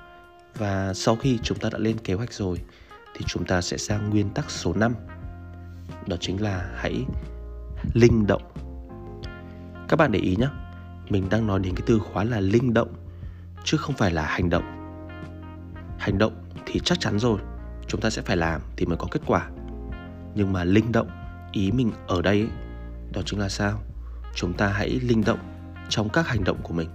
Và 0.55 0.95
sau 0.95 1.17
khi 1.17 1.39
chúng 1.43 1.59
ta 1.59 1.69
đã 1.73 1.79
lên 1.79 1.99
kế 1.99 2.15
hoạch 2.15 2.33
rồi, 2.33 2.59
thì 3.15 3.25
chúng 3.27 3.45
ta 3.45 3.61
sẽ 3.61 3.77
sang 3.77 4.11
nguyên 4.11 4.31
tắc 4.31 4.51
số 4.51 4.75
5 4.75 4.95
đó 6.07 6.17
chính 6.21 6.43
là 6.43 6.71
hãy 6.75 7.05
linh 7.95 8.27
động. 8.27 8.43
Các 9.89 9.97
bạn 9.97 10.13
để 10.13 10.19
ý 10.19 10.37
nhé 10.37 10.49
mình 11.09 11.29
đang 11.31 11.47
nói 11.47 11.61
đến 11.61 11.75
cái 11.75 11.83
từ 11.87 11.99
khóa 11.99 12.25
là 12.25 12.41
linh 12.41 12.75
động 12.75 12.95
chứ 13.65 13.77
không 13.77 13.95
phải 13.95 14.11
là 14.11 14.27
hành 14.27 14.51
động. 14.51 14.65
Hành 15.99 16.19
động 16.19 16.33
thì 16.67 16.81
chắc 16.85 17.01
chắn 17.01 17.19
rồi 17.19 17.41
chúng 17.87 18.01
ta 18.01 18.11
sẽ 18.11 18.23
phải 18.23 18.37
làm 18.37 18.61
thì 18.77 18.87
mới 18.87 18.97
có 18.97 19.07
kết 19.11 19.21
quả. 19.27 19.51
Nhưng 20.35 20.53
mà 20.53 20.65
linh 20.65 20.93
động 20.93 21.11
ý 21.53 21.73
mình 21.73 21.93
ở 22.07 22.23
đây 22.23 22.41
ấy, 22.41 22.49
đó 23.13 23.23
chính 23.25 23.41
là 23.41 23.49
sao? 23.49 23.81
Chúng 24.35 24.53
ta 24.53 24.69
hãy 24.69 24.89
linh 24.89 25.25
động 25.25 25.39
trong 25.89 26.09
các 26.09 26.29
hành 26.29 26.45
động 26.45 26.59
của 26.63 26.75
mình. 26.75 26.89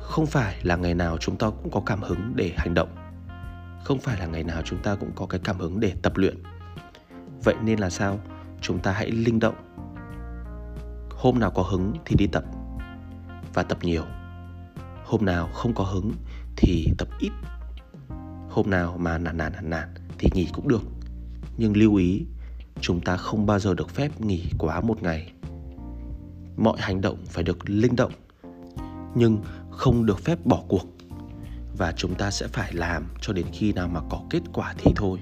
Không 0.00 0.26
phải 0.26 0.56
là 0.62 0.76
ngày 0.76 0.94
nào 0.94 1.18
chúng 1.18 1.36
ta 1.36 1.46
cũng 1.50 1.70
có 1.70 1.82
cảm 1.86 2.02
hứng 2.02 2.32
để 2.36 2.52
hành 2.56 2.74
động. 2.74 2.88
Không 3.84 3.98
phải 3.98 4.18
là 4.18 4.26
ngày 4.26 4.44
nào 4.44 4.62
chúng 4.64 4.82
ta 4.82 4.94
cũng 4.94 5.12
có 5.14 5.26
cái 5.26 5.40
cảm 5.44 5.58
hứng 5.58 5.80
để 5.80 5.92
tập 6.02 6.16
luyện 6.16 6.42
vậy 7.44 7.54
nên 7.64 7.78
là 7.78 7.90
sao? 7.90 8.18
Chúng 8.60 8.78
ta 8.78 8.92
hãy 8.92 9.10
linh 9.10 9.40
động. 9.40 9.54
Hôm 11.10 11.38
nào 11.38 11.50
có 11.50 11.62
hứng 11.62 11.92
thì 12.04 12.16
đi 12.18 12.26
tập 12.26 12.44
và 13.54 13.62
tập 13.62 13.78
nhiều. 13.82 14.04
Hôm 15.04 15.24
nào 15.24 15.48
không 15.52 15.74
có 15.74 15.84
hứng 15.84 16.12
thì 16.56 16.88
tập 16.98 17.08
ít. 17.18 17.32
Hôm 18.50 18.70
nào 18.70 18.96
mà 18.98 19.18
nản 19.18 19.36
nản 19.36 19.52
nản 19.52 19.70
nản 19.70 19.88
thì 20.18 20.28
nghỉ 20.34 20.48
cũng 20.52 20.68
được. 20.68 20.82
Nhưng 21.56 21.76
lưu 21.76 21.94
ý, 21.94 22.26
chúng 22.80 23.00
ta 23.00 23.16
không 23.16 23.46
bao 23.46 23.58
giờ 23.58 23.74
được 23.74 23.90
phép 23.90 24.20
nghỉ 24.20 24.44
quá 24.58 24.80
một 24.80 25.02
ngày. 25.02 25.32
Mọi 26.56 26.76
hành 26.80 27.00
động 27.00 27.18
phải 27.26 27.44
được 27.44 27.70
linh 27.70 27.96
động, 27.96 28.12
nhưng 29.14 29.38
không 29.70 30.06
được 30.06 30.20
phép 30.20 30.46
bỏ 30.46 30.62
cuộc. 30.68 30.86
Và 31.78 31.92
chúng 31.96 32.14
ta 32.14 32.30
sẽ 32.30 32.46
phải 32.46 32.72
làm 32.74 33.04
cho 33.20 33.32
đến 33.32 33.46
khi 33.52 33.72
nào 33.72 33.88
mà 33.88 34.00
có 34.10 34.22
kết 34.30 34.42
quả 34.52 34.74
thì 34.78 34.92
thôi 34.96 35.18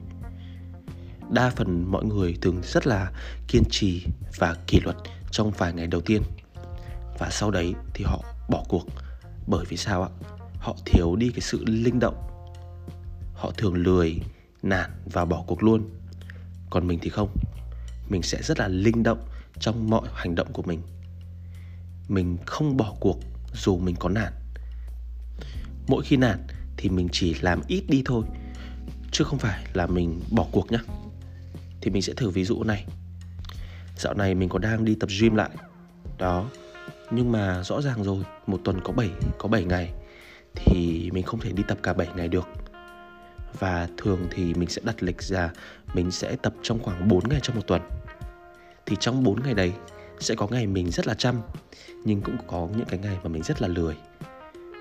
đa 1.31 1.51
phần 1.51 1.85
mọi 1.91 2.05
người 2.05 2.37
thường 2.41 2.61
rất 2.63 2.87
là 2.87 3.13
kiên 3.49 3.63
trì 3.71 4.07
và 4.39 4.57
kỷ 4.67 4.81
luật 4.81 4.97
trong 5.31 5.51
vài 5.51 5.73
ngày 5.73 5.87
đầu 5.87 6.01
tiên. 6.01 6.23
Và 7.19 7.31
sau 7.31 7.51
đấy 7.51 7.75
thì 7.95 8.05
họ 8.05 8.25
bỏ 8.49 8.65
cuộc. 8.69 8.87
Bởi 9.47 9.65
vì 9.69 9.77
sao 9.77 10.03
ạ? 10.03 10.09
Họ 10.59 10.77
thiếu 10.87 11.17
đi 11.17 11.31
cái 11.31 11.41
sự 11.41 11.65
linh 11.67 11.99
động. 12.01 12.15
Họ 13.35 13.53
thường 13.57 13.75
lười, 13.75 14.21
nản 14.63 14.91
và 15.13 15.25
bỏ 15.25 15.45
cuộc 15.47 15.63
luôn. 15.63 15.91
Còn 16.71 16.87
mình 16.87 16.99
thì 17.03 17.11
không. 17.11 17.37
Mình 18.09 18.23
sẽ 18.23 18.43
rất 18.43 18.59
là 18.59 18.69
linh 18.69 19.03
động 19.03 19.29
trong 19.59 19.91
mọi 19.91 20.09
hành 20.15 20.35
động 20.35 20.53
của 20.53 20.63
mình. 20.63 20.83
Mình 22.09 22.37
không 22.47 22.77
bỏ 22.77 22.95
cuộc 23.01 23.19
dù 23.55 23.79
mình 23.79 23.97
có 23.99 24.09
nản. 24.09 24.33
Mỗi 25.87 26.05
khi 26.05 26.17
nản 26.17 26.47
thì 26.77 26.89
mình 26.89 27.09
chỉ 27.13 27.35
làm 27.41 27.63
ít 27.69 27.85
đi 27.89 28.03
thôi, 28.05 28.25
chứ 29.13 29.25
không 29.25 29.39
phải 29.39 29.67
là 29.73 29.87
mình 29.87 30.21
bỏ 30.31 30.47
cuộc 30.53 30.73
nhé 30.73 30.79
thì 31.85 31.91
mình 31.91 32.03
sẽ 32.03 32.13
thử 32.13 32.31
ví 32.31 32.45
dụ 32.45 32.63
này. 32.63 32.87
Dạo 33.97 34.15
này 34.15 34.35
mình 34.35 34.49
có 34.49 34.59
đang 34.59 34.85
đi 34.85 34.95
tập 34.95 35.09
gym 35.21 35.35
lại. 35.35 35.51
Đó, 36.19 36.47
nhưng 37.11 37.33
mà 37.33 37.63
rõ 37.63 37.83
ràng 37.83 38.05
rồi, 38.05 38.25
một 38.47 38.61
tuần 38.65 38.81
có 38.81 38.93
7 38.93 39.11
có 39.39 39.49
7 39.49 39.65
ngày 39.65 39.93
thì 40.55 41.11
mình 41.13 41.25
không 41.25 41.41
thể 41.41 41.53
đi 41.53 41.63
tập 41.69 41.79
cả 41.83 41.93
7 41.93 42.09
ngày 42.17 42.29
được. 42.29 42.49
Và 43.59 43.89
thường 43.97 44.27
thì 44.31 44.55
mình 44.55 44.69
sẽ 44.69 44.83
đặt 44.85 45.03
lịch 45.03 45.23
ra, 45.23 45.51
mình 45.95 46.11
sẽ 46.11 46.37
tập 46.37 46.55
trong 46.63 46.83
khoảng 46.83 47.09
4 47.09 47.29
ngày 47.29 47.41
trong 47.43 47.57
một 47.57 47.67
tuần. 47.67 47.83
Thì 48.87 48.97
trong 49.01 49.25
4 49.25 49.43
ngày 49.43 49.55
đấy, 49.55 49.73
sẽ 50.21 50.35
có 50.35 50.47
ngày 50.51 50.67
mình 50.67 50.91
rất 50.91 51.07
là 51.07 51.15
chăm, 51.15 51.41
nhưng 52.05 52.21
cũng 52.21 52.37
có 52.47 52.69
những 52.77 52.89
cái 52.89 52.99
ngày 52.99 53.19
mà 53.23 53.29
mình 53.29 53.43
rất 53.43 53.63
là 53.63 53.69
lười. 53.69 53.97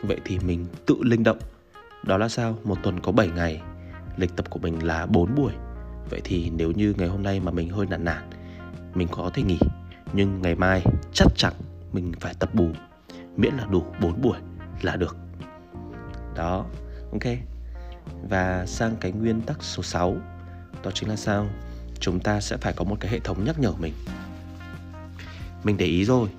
Vậy 0.04 0.18
thì 0.26 0.39
mình 0.39 0.66
tự 0.86 0.96
linh 1.02 1.24
động. 1.24 1.39
Đó 2.04 2.18
là 2.18 2.30
sao? 2.30 2.60
Một 2.63 2.78
tuần 2.84 3.00
có 3.00 3.12
7 3.12 3.28
ngày, 3.28 3.62
lịch 4.18 4.36
tập 4.36 4.50
của 4.50 4.60
mình 4.60 4.84
là 4.84 5.06
4 5.06 5.36
buổi 5.36 5.54
vậy 6.10 6.22
thì 6.24 6.50
nếu 6.50 6.72
như 6.72 6.94
ngày 6.98 7.08
hôm 7.08 7.24
nay 7.24 7.39
mà 7.39 7.52
mình 7.52 7.70
hơi 7.70 7.86
nản 7.86 8.04
nản 8.04 8.30
mình 8.94 9.08
có 9.12 9.32
thể 9.34 9.44
nghỉ 9.44 9.60
nhưng 10.13 10.42
ngày 10.42 10.56
mai 10.56 10.82
chắc 11.13 11.28
chắn 11.36 11.54
mình 11.94 12.12
phải 12.20 12.34
tập 12.39 12.50
bù 12.54 12.70
miễn 13.38 13.54
là 13.54 13.66
đủ 13.66 13.84
4 14.02 14.22
buổi 14.22 14.38
là 14.82 14.96
được. 14.96 15.18
Đó 16.36 16.66
ok. 17.12 17.34
Và 18.30 18.66
sang 18.66 18.96
cái 19.02 19.12
nguyên 19.12 19.42
tắc 19.42 19.63
số 19.63 19.84
6 19.84 20.16
đó 20.84 20.92
chính 20.94 21.10
là 21.10 21.16
sao? 21.16 21.48
Chúng 22.00 22.20
ta 22.20 22.42
sẽ 22.42 22.58
phải 22.58 22.74
có 22.74 22.84
một 22.84 22.96
cái 23.00 23.12
hệ 23.12 23.20
thống 23.20 23.44
nhắc 23.44 23.60
nhở 23.60 23.72
mình. 23.72 23.94
Mình 25.63 25.78
để 25.78 25.86
ý 25.86 26.06
rồi 26.06 26.30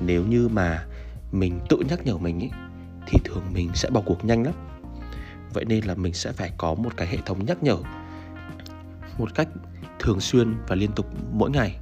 nếu 0.00 0.24
như 0.24 0.48
mà 0.48 0.86
mình 1.32 1.60
tự 1.68 1.76
nhắc 1.88 2.06
nhở 2.06 2.16
mình 2.16 2.40
ý, 2.40 2.50
thì 3.06 3.18
thường 3.24 3.44
mình 3.52 3.70
sẽ 3.74 3.90
bỏ 3.90 4.00
cuộc 4.06 4.24
nhanh 4.24 4.42
lắm. 4.42 4.54
Vậy 5.52 5.64
nên 5.64 5.84
là 5.84 5.94
mình 5.94 6.14
sẽ 6.14 6.32
phải 6.32 6.52
có 6.56 6.74
một 6.74 6.96
cái 6.96 7.08
hệ 7.08 7.16
thống 7.26 7.46
nhắc 7.46 7.62
nhở 7.62 7.76
một 9.18 9.34
cách 9.34 9.48
thường 9.98 10.20
xuyên 10.20 10.56
và 10.68 10.74
liên 10.74 10.92
tục 10.92 11.06
mỗi 11.32 11.50
ngày, 11.50 11.78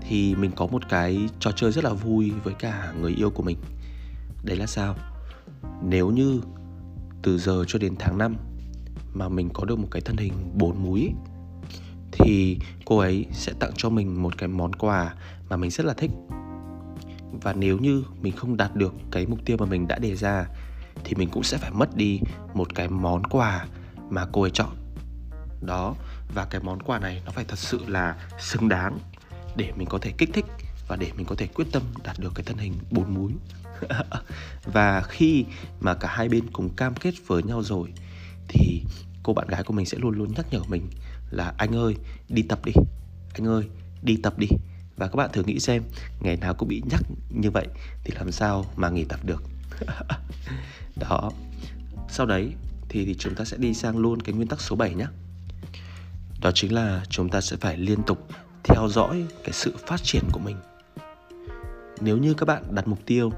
thì 0.00 0.34
mình 0.34 0.50
có 0.56 0.66
một 0.66 0.88
cái 0.88 1.28
trò 1.40 1.52
chơi 1.52 1.72
rất 1.72 1.84
là 1.84 1.92
vui 1.92 2.32
với 2.44 2.54
cả 2.54 2.92
người 3.00 3.12
yêu 3.12 3.30
của 3.30 3.42
mình. 3.42 3.56
Đấy 4.42 4.56
là 4.56 4.66
sao? 4.66 4.94
Nếu 5.82 6.10
như 6.10 6.40
từ 7.22 7.38
giờ 7.38 7.64
cho 7.68 7.78
đến 7.78 7.94
tháng 7.98 8.18
5 8.18 8.36
mà 9.14 9.28
mình 9.28 9.48
có 9.52 9.64
được 9.64 9.78
một 9.78 9.88
cái 9.90 10.02
thân 10.02 10.16
hình 10.16 10.32
bốn 10.54 10.84
múi, 10.84 11.12
thì 12.12 12.58
cô 12.84 12.98
ấy 12.98 13.26
sẽ 13.32 13.52
tặng 13.58 13.72
cho 13.76 13.90
mình 13.90 14.22
một 14.22 14.38
cái 14.38 14.48
món 14.48 14.72
quà 14.72 15.14
mà 15.48 15.56
mình 15.56 15.70
rất 15.70 15.86
là 15.86 15.94
thích. 15.94 16.10
Và 17.42 17.52
nếu 17.52 17.78
như 17.78 18.04
mình 18.22 18.36
không 18.36 18.56
đạt 18.56 18.76
được 18.76 18.94
cái 19.10 19.26
mục 19.26 19.38
tiêu 19.44 19.56
mà 19.60 19.66
mình 19.66 19.88
đã 19.88 19.98
đề 19.98 20.16
ra, 20.16 20.46
thì 21.04 21.14
mình 21.14 21.28
cũng 21.32 21.42
sẽ 21.42 21.58
phải 21.58 21.70
mất 21.70 21.96
đi 21.96 22.20
một 22.54 22.74
cái 22.74 22.88
món 22.88 23.24
quà 23.24 23.66
mà 24.10 24.26
cô 24.32 24.42
ấy 24.42 24.50
chọn. 24.50 24.70
Đó 25.60 25.94
và 26.34 26.44
cái 26.44 26.60
món 26.60 26.82
quà 26.82 26.98
này 26.98 27.22
nó 27.24 27.32
phải 27.32 27.44
thật 27.44 27.58
sự 27.58 27.80
là 27.86 28.16
xứng 28.40 28.68
đáng 28.68 28.98
để 29.56 29.72
mình 29.76 29.88
có 29.88 29.98
thể 29.98 30.12
kích 30.18 30.30
thích 30.32 30.44
và 30.88 30.96
để 30.96 31.12
mình 31.16 31.26
có 31.26 31.34
thể 31.34 31.46
quyết 31.46 31.66
tâm 31.72 31.82
đạt 32.04 32.18
được 32.18 32.32
cái 32.34 32.44
thân 32.44 32.58
hình 32.58 32.72
bốn 32.90 33.14
múi. 33.14 33.32
Và 34.64 35.02
khi 35.02 35.44
mà 35.80 35.94
cả 35.94 36.08
hai 36.08 36.28
bên 36.28 36.50
cùng 36.52 36.68
cam 36.76 36.94
kết 36.94 37.14
với 37.26 37.42
nhau 37.42 37.62
rồi 37.62 37.92
thì 38.48 38.82
cô 39.22 39.32
bạn 39.32 39.46
gái 39.48 39.62
của 39.62 39.72
mình 39.72 39.86
sẽ 39.86 39.98
luôn 39.98 40.18
luôn 40.18 40.34
nhắc 40.36 40.46
nhở 40.50 40.60
mình 40.68 40.90
là 41.30 41.54
anh 41.58 41.74
ơi 41.74 41.94
đi 42.28 42.42
tập 42.42 42.64
đi. 42.64 42.72
Anh 43.34 43.46
ơi 43.46 43.68
đi 44.02 44.16
tập 44.22 44.38
đi. 44.38 44.48
Và 44.96 45.08
các 45.08 45.16
bạn 45.16 45.30
thử 45.32 45.42
nghĩ 45.42 45.60
xem 45.60 45.82
ngày 46.20 46.36
nào 46.36 46.54
cũng 46.54 46.68
bị 46.68 46.82
nhắc 46.90 47.00
như 47.30 47.50
vậy 47.50 47.66
thì 48.04 48.14
làm 48.16 48.32
sao 48.32 48.64
mà 48.76 48.88
nghỉ 48.88 49.04
tập 49.04 49.20
được? 49.24 49.42
Đó. 50.96 51.30
Sau 52.08 52.26
đấy 52.26 52.52
thì, 52.88 53.04
thì 53.04 53.14
chúng 53.18 53.34
ta 53.34 53.44
sẽ 53.44 53.56
đi 53.56 53.74
sang 53.74 53.98
luôn 53.98 54.20
cái 54.20 54.34
nguyên 54.34 54.48
tắc 54.48 54.60
số 54.60 54.76
7 54.76 54.94
nhé 54.94 55.06
đó 56.46 56.52
chính 56.54 56.74
là 56.74 57.02
chúng 57.08 57.28
ta 57.28 57.40
sẽ 57.40 57.56
phải 57.56 57.76
liên 57.76 58.02
tục 58.02 58.28
theo 58.64 58.88
dõi 58.88 59.26
cái 59.44 59.52
sự 59.52 59.74
phát 59.86 60.02
triển 60.02 60.22
của 60.32 60.40
mình. 60.44 60.56
Nếu 62.00 62.16
như 62.16 62.34
các 62.34 62.46
bạn 62.46 62.62
đặt 62.70 62.88
mục 62.88 62.98
tiêu 63.06 63.32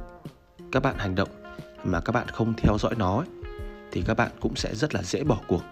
các 0.73 0.83
bạn 0.83 0.94
hành 0.99 1.14
động 1.14 1.29
mà 1.85 2.01
các 2.01 2.12
bạn 2.12 2.29
không 2.29 2.55
theo 2.57 2.79
dõi 2.79 2.94
nó 2.99 3.16
ấy, 3.16 3.27
thì 3.92 4.03
các 4.07 4.14
bạn 4.14 4.31
cũng 4.40 4.57
sẽ 4.57 4.75
rất 4.75 4.94
là 4.94 5.03
dễ 5.03 5.25
bỏ 5.25 5.40
cuộc. 5.47 5.62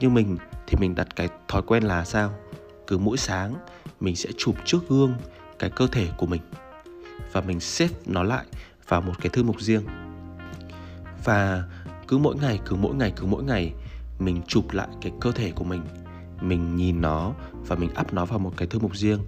Như 0.00 0.08
mình 0.08 0.36
thì 0.66 0.76
mình 0.80 0.94
đặt 0.94 1.16
cái 1.16 1.28
thói 1.48 1.62
quen 1.62 1.82
là 1.82 2.04
sao? 2.04 2.34
Cứ 2.86 2.98
mỗi 2.98 3.16
sáng 3.16 3.54
mình 4.00 4.16
sẽ 4.16 4.30
chụp 4.38 4.56
trước 4.64 4.88
gương 4.88 5.14
cái 5.58 5.70
cơ 5.70 5.86
thể 5.86 6.08
của 6.16 6.26
mình 6.26 6.42
và 7.32 7.40
mình 7.40 7.60
xếp 7.60 7.88
nó 8.06 8.22
lại 8.22 8.44
vào 8.88 9.00
một 9.00 9.14
cái 9.20 9.30
thư 9.32 9.42
mục 9.42 9.60
riêng. 9.60 9.84
Và 11.24 11.62
cứ 12.08 12.18
mỗi 12.18 12.36
ngày 12.36 12.60
cứ 12.66 12.76
mỗi 12.76 12.94
ngày 12.94 13.12
cứ 13.16 13.26
mỗi 13.26 13.42
ngày 13.42 13.72
mình 14.18 14.42
chụp 14.48 14.70
lại 14.72 14.88
cái 15.00 15.12
cơ 15.20 15.32
thể 15.32 15.50
của 15.50 15.64
mình 15.64 15.82
mình 16.40 16.76
nhìn 16.76 17.00
nó 17.00 17.32
và 17.52 17.76
mình 17.76 17.90
up 18.00 18.12
nó 18.12 18.24
vào 18.24 18.38
một 18.38 18.52
cái 18.56 18.68
thư 18.68 18.78
mục 18.78 18.96
riêng 18.96 19.20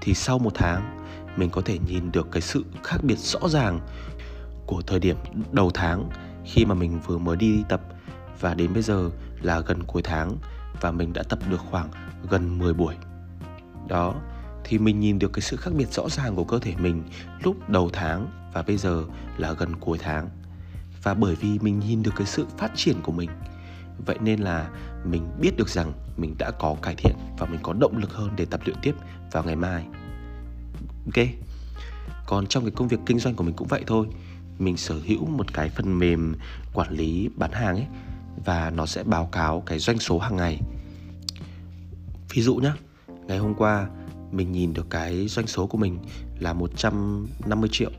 thì 0.00 0.14
sau 0.14 0.38
một 0.38 0.52
tháng 0.54 0.98
mình 1.36 1.50
có 1.50 1.62
thể 1.64 1.78
nhìn 1.86 2.12
được 2.12 2.28
cái 2.32 2.42
sự 2.42 2.64
khác 2.82 2.96
biệt 3.02 3.18
rõ 3.18 3.48
ràng 3.48 3.80
của 4.66 4.82
thời 4.86 5.00
điểm 5.00 5.16
đầu 5.52 5.70
tháng 5.74 6.08
khi 6.44 6.64
mà 6.64 6.74
mình 6.74 7.00
vừa 7.06 7.18
mới 7.18 7.36
đi 7.36 7.64
tập 7.68 7.80
và 8.40 8.54
đến 8.54 8.74
bây 8.74 8.82
giờ 8.82 9.10
là 9.42 9.60
gần 9.60 9.82
cuối 9.82 10.02
tháng 10.02 10.36
và 10.80 10.90
mình 10.90 11.12
đã 11.12 11.22
tập 11.22 11.38
được 11.50 11.60
khoảng 11.70 11.88
gần 12.30 12.58
10 12.58 12.74
buổi. 12.74 12.94
Đó, 13.88 14.14
thì 14.64 14.78
mình 14.78 15.00
nhìn 15.00 15.18
được 15.18 15.32
cái 15.32 15.40
sự 15.40 15.56
khác 15.56 15.70
biệt 15.76 15.92
rõ 15.92 16.08
ràng 16.08 16.36
của 16.36 16.44
cơ 16.44 16.58
thể 16.58 16.74
mình 16.78 17.02
lúc 17.42 17.68
đầu 17.68 17.90
tháng 17.92 18.50
và 18.54 18.62
bây 18.62 18.76
giờ 18.76 19.04
là 19.38 19.52
gần 19.52 19.76
cuối 19.80 19.98
tháng. 19.98 20.28
Và 21.02 21.14
bởi 21.14 21.34
vì 21.34 21.58
mình 21.58 21.80
nhìn 21.80 22.02
được 22.02 22.12
cái 22.16 22.26
sự 22.26 22.46
phát 22.58 22.70
triển 22.74 23.00
của 23.02 23.12
mình, 23.12 23.30
vậy 24.06 24.18
nên 24.20 24.40
là 24.40 24.70
mình 25.04 25.22
biết 25.40 25.56
được 25.56 25.68
rằng 25.68 25.92
mình 26.16 26.34
đã 26.38 26.50
có 26.50 26.76
cải 26.82 26.94
thiện 26.94 27.14
và 27.38 27.46
mình 27.46 27.60
có 27.62 27.72
động 27.72 27.96
lực 27.96 28.12
hơn 28.12 28.30
để 28.36 28.44
tập 28.44 28.60
luyện 28.64 28.76
tiếp 28.82 28.94
vào 29.32 29.44
ngày 29.44 29.56
mai. 29.56 29.84
Ok. 31.06 31.26
Còn 32.26 32.46
trong 32.46 32.64
cái 32.64 32.70
công 32.70 32.88
việc 32.88 33.00
kinh 33.06 33.18
doanh 33.18 33.34
của 33.34 33.44
mình 33.44 33.54
cũng 33.56 33.68
vậy 33.68 33.84
thôi. 33.86 34.06
Mình 34.58 34.76
sở 34.76 35.00
hữu 35.06 35.26
một 35.26 35.54
cái 35.54 35.68
phần 35.68 35.98
mềm 35.98 36.34
quản 36.74 36.90
lý 36.90 37.28
bán 37.36 37.52
hàng 37.52 37.76
ấy 37.76 37.86
và 38.44 38.70
nó 38.70 38.86
sẽ 38.86 39.02
báo 39.02 39.26
cáo 39.32 39.62
cái 39.66 39.78
doanh 39.78 39.98
số 39.98 40.18
hàng 40.18 40.36
ngày. 40.36 40.60
Ví 42.34 42.42
dụ 42.42 42.56
nhé, 42.56 42.72
ngày 43.26 43.38
hôm 43.38 43.54
qua 43.54 43.88
mình 44.32 44.52
nhìn 44.52 44.72
được 44.72 44.86
cái 44.90 45.28
doanh 45.28 45.46
số 45.46 45.66
của 45.66 45.78
mình 45.78 45.98
là 46.38 46.52
150 46.52 47.68
triệu 47.72 47.90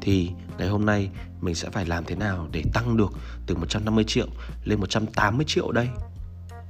thì 0.00 0.30
ngày 0.62 0.70
hôm 0.70 0.86
nay 0.86 1.10
mình 1.40 1.54
sẽ 1.54 1.70
phải 1.70 1.86
làm 1.86 2.04
thế 2.04 2.14
nào 2.14 2.48
để 2.52 2.62
tăng 2.72 2.96
được 2.96 3.12
từ 3.46 3.54
150 3.54 4.04
triệu 4.06 4.26
lên 4.64 4.80
180 4.80 5.44
triệu 5.48 5.72
đây. 5.72 5.88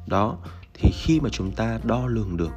Đó, 0.07 0.38
thì 0.74 0.90
khi 0.92 1.20
mà 1.20 1.28
chúng 1.33 1.52
ta 1.52 1.78
đo 1.85 2.07
lường 2.07 2.37
được, 2.37 2.50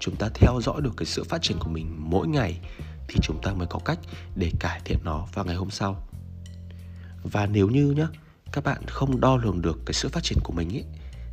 chúng 0.00 0.16
ta 0.16 0.28
theo 0.34 0.60
dõi 0.62 0.80
được 0.80 0.92
cái 0.96 1.06
sự 1.06 1.24
phát 1.24 1.42
triển 1.42 1.58
của 1.60 1.68
mình 1.68 1.96
mỗi 1.98 2.28
ngày 2.28 2.60
thì 3.08 3.20
chúng 3.22 3.38
ta 3.42 3.52
mới 3.52 3.66
có 3.66 3.78
cách 3.84 3.98
để 4.36 4.50
cải 4.60 4.80
thiện 4.84 4.98
nó 5.04 5.26
vào 5.34 5.44
ngày 5.44 5.56
hôm 5.56 5.70
sau. 5.70 6.08
Và 7.22 7.46
nếu 7.46 7.68
như 7.68 7.90
nhá, 7.90 8.08
các 8.52 8.64
bạn 8.64 8.82
không 8.86 9.20
đo 9.20 9.36
lường 9.36 9.62
được 9.62 9.78
cái 9.86 9.94
sự 9.94 10.08
phát 10.08 10.22
triển 10.22 10.38
của 10.44 10.52
mình 10.52 10.76
ấy 10.76 10.84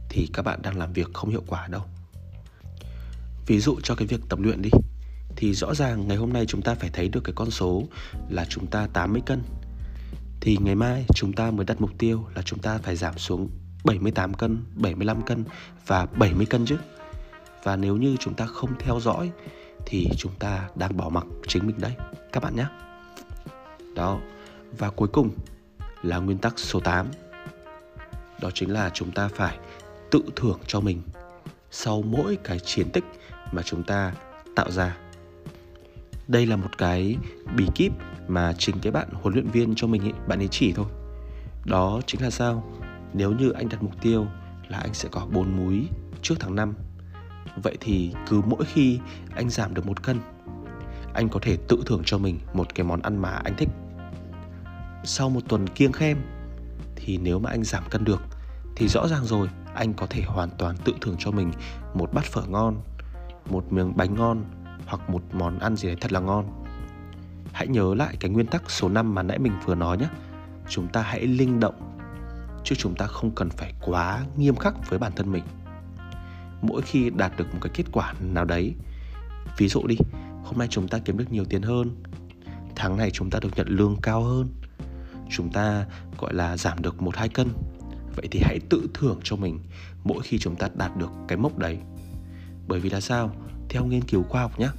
thì 0.09 0.29
các 0.33 0.45
bạn 0.45 0.61
đang 0.61 0.77
làm 0.77 0.93
việc 0.93 1.13
không 1.13 1.29
hiệu 1.29 1.43
quả 1.47 1.67
đâu. 1.67 1.81
Ví 3.47 3.59
dụ 3.59 3.79
cho 3.83 3.95
cái 3.95 4.07
việc 4.07 4.21
tập 4.29 4.39
luyện 4.39 4.61
đi 4.61 4.69
thì 5.39 5.53
rõ 5.53 5.73
ràng 5.73 6.07
ngày 6.07 6.17
hôm 6.17 6.33
nay 6.33 6.45
chúng 6.45 6.61
ta 6.61 6.75
phải 6.75 6.89
thấy 6.93 7.09
được 7.09 7.21
cái 7.23 7.33
con 7.35 7.51
số 7.51 7.83
là 8.29 8.45
chúng 8.49 8.67
ta 8.67 8.87
80 8.93 9.21
cân. 9.25 9.41
Thì 10.41 10.57
ngày 10.61 10.75
mai 10.75 11.05
chúng 11.15 11.33
ta 11.33 11.51
mới 11.51 11.65
đặt 11.65 11.81
mục 11.81 11.91
tiêu 11.97 12.25
là 12.35 12.41
chúng 12.41 12.59
ta 12.59 12.77
phải 12.77 12.95
giảm 12.95 13.17
xuống 13.17 13.49
78 13.83 14.33
cân, 14.33 14.63
75 14.75 15.21
cân 15.21 15.43
và 15.87 16.05
70 16.05 16.45
cân 16.45 16.65
chứ. 16.65 16.77
Và 17.63 17.75
nếu 17.75 17.97
như 17.97 18.15
chúng 18.19 18.33
ta 18.33 18.45
không 18.45 18.69
theo 18.79 18.99
dõi 18.99 19.31
thì 19.85 20.09
chúng 20.17 20.31
ta 20.39 20.69
đang 20.75 20.97
bỏ 20.97 21.09
mặc 21.09 21.25
chính 21.47 21.67
mình 21.67 21.75
đấy 21.79 21.93
các 22.31 22.43
bạn 22.43 22.55
nhé. 22.55 22.65
Đó. 23.95 24.19
Và 24.77 24.89
cuối 24.89 25.07
cùng 25.07 25.29
là 26.01 26.17
nguyên 26.17 26.37
tắc 26.37 26.59
số 26.59 26.79
8. 26.79 27.07
Đó 28.41 28.49
chính 28.53 28.73
là 28.73 28.91
chúng 28.93 29.11
ta 29.11 29.29
phải 29.35 29.57
tự 30.11 30.21
thưởng 30.35 30.59
cho 30.67 30.79
mình 30.79 31.01
sau 31.71 32.01
mỗi 32.01 32.37
cái 32.43 32.59
chiến 32.59 32.89
tích 32.91 33.03
mà 33.51 33.61
chúng 33.61 33.83
ta 33.83 34.13
tạo 34.55 34.71
ra. 34.71 34.97
Đây 36.29 36.45
là 36.45 36.55
một 36.55 36.77
cái 36.77 37.17
bí 37.55 37.67
kíp 37.75 37.91
mà 38.27 38.53
chính 38.57 38.79
cái 38.81 38.91
bạn 38.91 39.07
huấn 39.13 39.33
luyện 39.33 39.47
viên 39.47 39.75
cho 39.75 39.87
mình 39.87 40.01
ấy, 40.01 40.13
bạn 40.27 40.41
ấy 40.41 40.47
chỉ 40.51 40.73
thôi. 40.73 40.85
Đó 41.65 42.01
chính 42.05 42.21
là 42.21 42.29
sao? 42.29 42.71
Nếu 43.13 43.31
như 43.31 43.51
anh 43.51 43.69
đặt 43.69 43.83
mục 43.83 44.01
tiêu 44.01 44.27
là 44.67 44.77
anh 44.77 44.93
sẽ 44.93 45.09
có 45.11 45.27
4 45.31 45.57
múi 45.57 45.87
trước 46.21 46.35
tháng 46.39 46.55
5 46.55 46.73
Vậy 47.63 47.77
thì 47.79 48.13
cứ 48.27 48.41
mỗi 48.45 48.65
khi 48.65 48.99
anh 49.35 49.49
giảm 49.49 49.73
được 49.73 49.87
một 49.87 50.03
cân 50.03 50.19
Anh 51.13 51.29
có 51.29 51.39
thể 51.41 51.57
tự 51.67 51.83
thưởng 51.85 52.01
cho 52.05 52.17
mình 52.17 52.39
một 52.53 52.75
cái 52.75 52.85
món 52.85 53.01
ăn 53.01 53.17
mà 53.17 53.29
anh 53.29 53.53
thích 53.57 53.69
Sau 55.03 55.29
một 55.29 55.41
tuần 55.47 55.67
kiêng 55.67 55.91
khem 55.91 56.17
Thì 56.95 57.17
nếu 57.17 57.39
mà 57.39 57.49
anh 57.49 57.63
giảm 57.63 57.83
cân 57.89 58.03
được 58.03 58.21
Thì 58.75 58.87
rõ 58.87 59.07
ràng 59.07 59.25
rồi 59.25 59.49
anh 59.73 59.93
có 59.93 60.07
thể 60.09 60.21
hoàn 60.21 60.49
toàn 60.57 60.75
tự 60.85 60.93
thưởng 61.01 61.15
cho 61.19 61.31
mình 61.31 61.51
một 61.93 62.13
bát 62.13 62.25
phở 62.25 62.41
ngon 62.47 62.81
Một 63.49 63.73
miếng 63.73 63.97
bánh 63.97 64.15
ngon 64.15 64.43
hoặc 64.89 65.09
một 65.09 65.21
món 65.33 65.59
ăn 65.59 65.75
gì 65.75 65.87
đấy 65.87 65.97
thật 66.01 66.11
là 66.11 66.19
ngon. 66.19 66.65
Hãy 67.53 67.67
nhớ 67.67 67.95
lại 67.95 68.17
cái 68.19 68.31
nguyên 68.31 68.47
tắc 68.47 68.71
số 68.71 68.89
5 68.89 69.15
mà 69.15 69.23
nãy 69.23 69.39
mình 69.39 69.53
vừa 69.65 69.75
nói 69.75 69.97
nhé. 69.97 70.07
Chúng 70.69 70.87
ta 70.87 71.01
hãy 71.01 71.27
linh 71.27 71.59
động, 71.59 71.89
Chứ 72.63 72.75
chúng 72.75 72.95
ta 72.95 73.07
không 73.07 73.31
cần 73.31 73.49
phải 73.49 73.73
quá 73.81 74.25
nghiêm 74.37 74.55
khắc 74.55 74.89
với 74.89 74.99
bản 74.99 75.11
thân 75.15 75.31
mình. 75.31 75.43
Mỗi 76.61 76.81
khi 76.81 77.09
đạt 77.09 77.37
được 77.37 77.53
một 77.53 77.59
cái 77.61 77.71
kết 77.73 77.83
quả 77.91 78.13
nào 78.19 78.45
đấy, 78.45 78.75
ví 79.57 79.67
dụ 79.67 79.87
đi, 79.87 79.95
hôm 80.43 80.57
nay 80.57 80.67
chúng 80.71 80.87
ta 80.87 80.99
kiếm 81.05 81.17
được 81.17 81.31
nhiều 81.31 81.45
tiền 81.45 81.61
hơn, 81.61 82.03
tháng 82.75 82.97
này 82.97 83.11
chúng 83.11 83.29
ta 83.29 83.39
được 83.41 83.49
nhận 83.55 83.67
lương 83.67 83.95
cao 84.01 84.23
hơn, 84.23 84.47
chúng 85.29 85.51
ta, 85.51 85.85
gọi 86.17 86.33
là, 86.33 86.57
giảm 86.57 86.81
được 86.81 87.01
một 87.01 87.15
hai 87.15 87.29
cân, 87.29 87.47
vậy 88.15 88.27
thì 88.31 88.39
hãy 88.43 88.59
tự 88.69 88.89
thưởng 88.93 89.19
cho 89.23 89.35
mình 89.35 89.59
mỗi 90.03 90.21
khi 90.23 90.39
chúng 90.39 90.55
ta 90.55 90.69
đạt 90.75 90.97
được 90.97 91.09
cái 91.27 91.37
mốc 91.37 91.57
đấy. 91.57 91.77
Bởi 92.67 92.79
vì 92.79 92.89
là 92.89 93.01
sao? 93.01 93.31
Theo 93.69 93.85
nghiên 93.85 94.03
cứu 94.03 94.23
khoa 94.23 94.41
học 94.41 94.59
nhé 94.59 94.69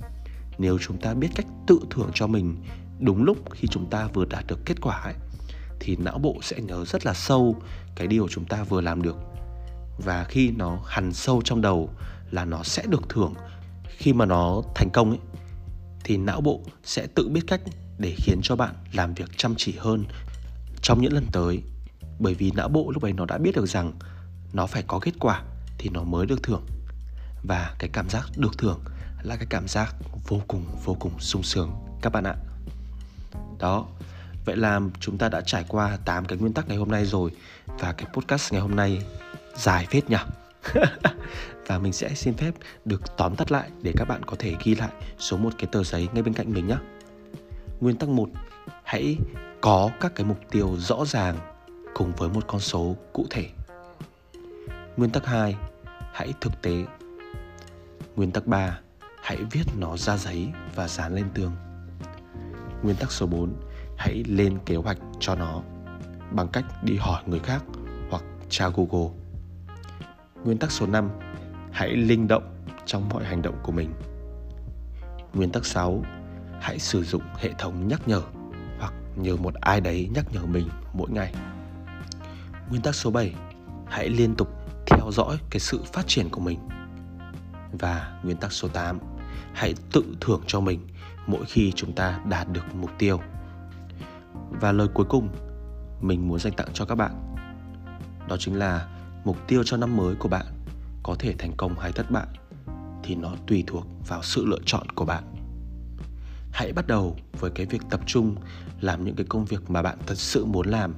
nếu 0.59 0.79
chúng 0.79 0.99
ta 0.99 1.15
biết 1.15 1.29
cách 1.35 1.47
tự 1.67 1.81
thưởng 1.91 2.11
cho 2.15 2.27
mình 2.27 2.57
đúng 3.01 3.25
lúc 3.25 3.37
khi 3.51 3.69
chúng 3.69 3.91
ta 3.91 4.09
vừa 4.15 4.25
đạt 4.25 4.45
được 4.47 4.59
kết 4.65 4.81
quả 4.81 5.01
ấy, 5.01 5.15
thì 5.81 5.97
não 5.97 6.19
bộ 6.19 6.39
sẽ 6.43 6.61
nhớ 6.61 6.85
rất 6.85 7.07
là 7.07 7.15
sâu 7.15 7.57
cái 7.95 8.07
điều 8.07 8.29
chúng 8.29 8.45
ta 8.45 8.63
vừa 8.63 8.81
làm 8.81 9.03
được. 9.03 9.17
Và 9.99 10.25
khi 10.25 10.51
nó 10.51 10.79
hằn 10.87 11.13
sâu 11.13 11.43
trong 11.45 11.61
đầu 11.61 11.91
là 12.31 12.45
nó 12.45 12.63
sẽ 12.63 12.83
được 12.89 13.09
thưởng. 13.09 13.35
Khi 13.97 14.13
mà 14.13 14.27
nó 14.27 14.63
thành 14.75 14.91
công 14.91 15.11
ấy, 15.11 15.19
thì 16.05 16.17
não 16.17 16.41
bộ 16.41 16.61
sẽ 16.85 17.07
tự 17.15 17.29
biết 17.29 17.41
cách 17.47 17.61
để 17.99 18.15
khiến 18.17 18.41
cho 18.43 18.57
bạn 18.57 18.75
làm 18.93 19.15
việc 19.15 19.31
chăm 19.37 19.55
chỉ 19.57 19.75
hơn 19.79 20.05
trong 20.83 21.03
những 21.03 21.13
lần 21.13 21.27
tới. 21.33 21.63
Bởi 22.19 22.35
vì 22.35 22.51
não 22.51 22.69
bộ 22.69 22.91
lúc 22.91 23.03
ấy 23.03 23.13
nó 23.13 23.25
đã 23.25 23.39
biết 23.39 23.55
được 23.55 23.67
rằng 23.67 23.93
nó 24.53 24.67
phải 24.67 24.83
có 24.83 24.99
kết 24.99 25.15
quả 25.21 25.43
thì 25.79 25.91
nó 25.93 26.03
mới 26.03 26.27
được 26.27 26.43
thưởng 26.43 26.63
và 27.43 27.75
cái 27.79 27.91
cảm 27.93 28.11
giác 28.11 28.25
được 28.37 28.59
thưởng 28.59 28.81
là 29.23 29.37
cái 29.37 29.47
cảm 29.51 29.69
giác 29.69 29.95
vô 30.29 30.41
cùng 30.49 30.65
vô 30.85 30.97
cùng 31.01 31.21
sung 31.21 31.43
sướng 31.43 31.73
các 32.03 32.13
bạn 32.13 32.25
ạ 32.25 32.35
đó 33.59 33.87
vậy 34.45 34.57
là 34.57 34.81
chúng 35.01 35.19
ta 35.19 35.29
đã 35.29 35.41
trải 35.41 35.65
qua 35.69 35.99
8 36.05 36.25
cái 36.25 36.39
nguyên 36.39 36.53
tắc 36.53 36.69
ngày 36.69 36.77
hôm 36.77 36.91
nay 36.91 37.05
rồi 37.05 37.31
và 37.67 37.93
cái 37.93 38.07
podcast 38.13 38.53
ngày 38.53 38.61
hôm 38.61 38.77
nay 38.77 39.03
dài 39.57 39.87
phết 39.91 40.11
nhỉ 40.11 40.17
và 41.71 41.79
mình 41.79 41.93
sẽ 41.93 42.15
xin 42.15 42.35
phép 42.35 42.55
được 42.85 43.17
tóm 43.17 43.37
tắt 43.37 43.53
lại 43.53 43.71
để 43.83 43.93
các 43.97 44.05
bạn 44.05 44.23
có 44.25 44.37
thể 44.39 44.55
ghi 44.65 44.75
lại 44.75 44.91
số 45.19 45.37
một 45.37 45.53
cái 45.59 45.67
tờ 45.73 45.85
giấy 45.85 46.09
ngay 46.13 46.23
bên 46.23 46.35
cạnh 46.35 46.53
mình 46.53 46.67
nhé. 46.67 46.77
Nguyên 47.81 47.97
tắc 47.97 48.09
1, 48.09 48.29
hãy 48.85 49.17
có 49.61 49.91
các 50.01 50.13
cái 50.15 50.27
mục 50.27 50.39
tiêu 50.51 50.77
rõ 50.79 51.05
ràng 51.07 51.37
cùng 51.95 52.13
với 52.17 52.29
một 52.29 52.45
con 52.47 52.61
số 52.61 52.97
cụ 53.13 53.27
thể. 53.31 53.49
Nguyên 54.97 55.11
tắc 55.11 55.27
2, 55.27 55.57
hãy 56.13 56.33
thực 56.41 56.63
tế. 56.63 56.85
Nguyên 58.21 58.33
tắc 58.33 58.47
3, 58.47 58.79
hãy 59.23 59.39
viết 59.51 59.63
nó 59.79 59.97
ra 59.97 60.17
giấy 60.17 60.53
và 60.75 60.89
dán 60.89 61.15
lên 61.15 61.27
tường. 61.35 61.53
Nguyên 62.83 62.97
tắc 62.97 63.13
số 63.13 63.27
4, 63.27 63.55
hãy 63.97 64.25
lên 64.27 64.59
kế 64.67 64.77
hoạch 64.77 64.99
cho 65.21 65.35
nó 65.35 65.63
bằng 66.31 66.49
cách 66.49 66.65
đi 66.83 66.97
hỏi 66.97 67.23
người 67.27 67.39
khác 67.39 67.65
hoặc 68.11 68.23
tra 68.49 68.69
Google. 68.69 69.11
Nguyên 70.45 70.59
tắc 70.59 70.71
số 70.71 70.87
5, 70.87 71.11
hãy 71.73 71.91
linh 71.91 72.29
động 72.29 72.65
trong 72.87 73.09
mọi 73.09 73.25
hành 73.25 73.43
động 73.43 73.59
của 73.63 73.73
mình. 73.73 73.93
Nguyên 75.35 75.53
tắc 75.53 75.65
6, 75.65 76.05
hãy 76.61 76.79
sử 76.79 77.05
dụng 77.05 77.23
hệ 77.37 77.53
thống 77.59 77.89
nhắc 77.89 78.09
nhở 78.09 78.23
hoặc 78.79 78.93
nhờ 79.17 79.37
một 79.37 79.55
ai 79.55 79.81
đấy 79.81 80.11
nhắc 80.15 80.25
nhở 80.33 80.47
mình 80.47 80.69
mỗi 80.93 81.11
ngày. 81.11 81.35
Nguyên 82.71 82.83
tắc 82.83 82.95
số 82.95 83.11
7, 83.11 83.35
hãy 83.87 84.09
liên 84.09 84.35
tục 84.35 84.49
theo 84.87 85.11
dõi 85.13 85.39
cái 85.51 85.61
sự 85.61 85.83
phát 85.93 86.07
triển 86.07 86.29
của 86.29 86.41
mình. 86.41 86.59
Và 87.73 88.21
nguyên 88.23 88.37
tắc 88.37 88.53
số 88.53 88.69
8, 88.69 88.99
hãy 89.53 89.75
tự 89.93 90.05
thưởng 90.21 90.43
cho 90.47 90.61
mình 90.61 90.89
mỗi 91.27 91.45
khi 91.45 91.73
chúng 91.77 91.93
ta 91.93 92.21
đạt 92.25 92.49
được 92.53 92.75
mục 92.75 92.91
tiêu. 92.99 93.21
Và 94.51 94.73
lời 94.73 94.89
cuối 94.95 95.07
cùng 95.09 95.29
mình 96.01 96.29
muốn 96.29 96.39
dành 96.39 96.53
tặng 96.53 96.69
cho 96.73 96.85
các 96.85 96.95
bạn 96.95 97.31
đó 98.31 98.37
chính 98.37 98.55
là 98.55 98.87
mục 99.25 99.37
tiêu 99.49 99.63
cho 99.65 99.77
năm 99.77 99.97
mới 99.97 100.15
của 100.15 100.29
bạn 100.29 100.47
có 101.03 101.15
thể 101.19 101.35
thành 101.39 101.53
công 101.57 101.79
hay 101.79 101.93
thất 101.93 102.11
bại 102.11 102.27
thì 103.03 103.15
nó 103.15 103.35
tùy 103.47 103.65
thuộc 103.67 103.87
vào 104.09 104.23
sự 104.23 104.47
lựa 104.47 104.59
chọn 104.67 104.91
của 104.95 105.05
bạn. 105.05 105.25
Hãy 106.53 106.73
bắt 106.73 106.87
đầu 106.87 107.17
với 107.41 107.51
cái 107.55 107.67
việc 107.67 107.83
tập 107.91 108.01
trung 108.07 108.37
làm 108.81 109.05
những 109.05 109.17
cái 109.17 109.27
công 109.29 109.45
việc 109.45 109.71
mà 109.71 109.83
bạn 109.83 109.99
thật 110.07 110.19
sự 110.19 110.45
muốn 110.45 110.67
làm 110.67 110.95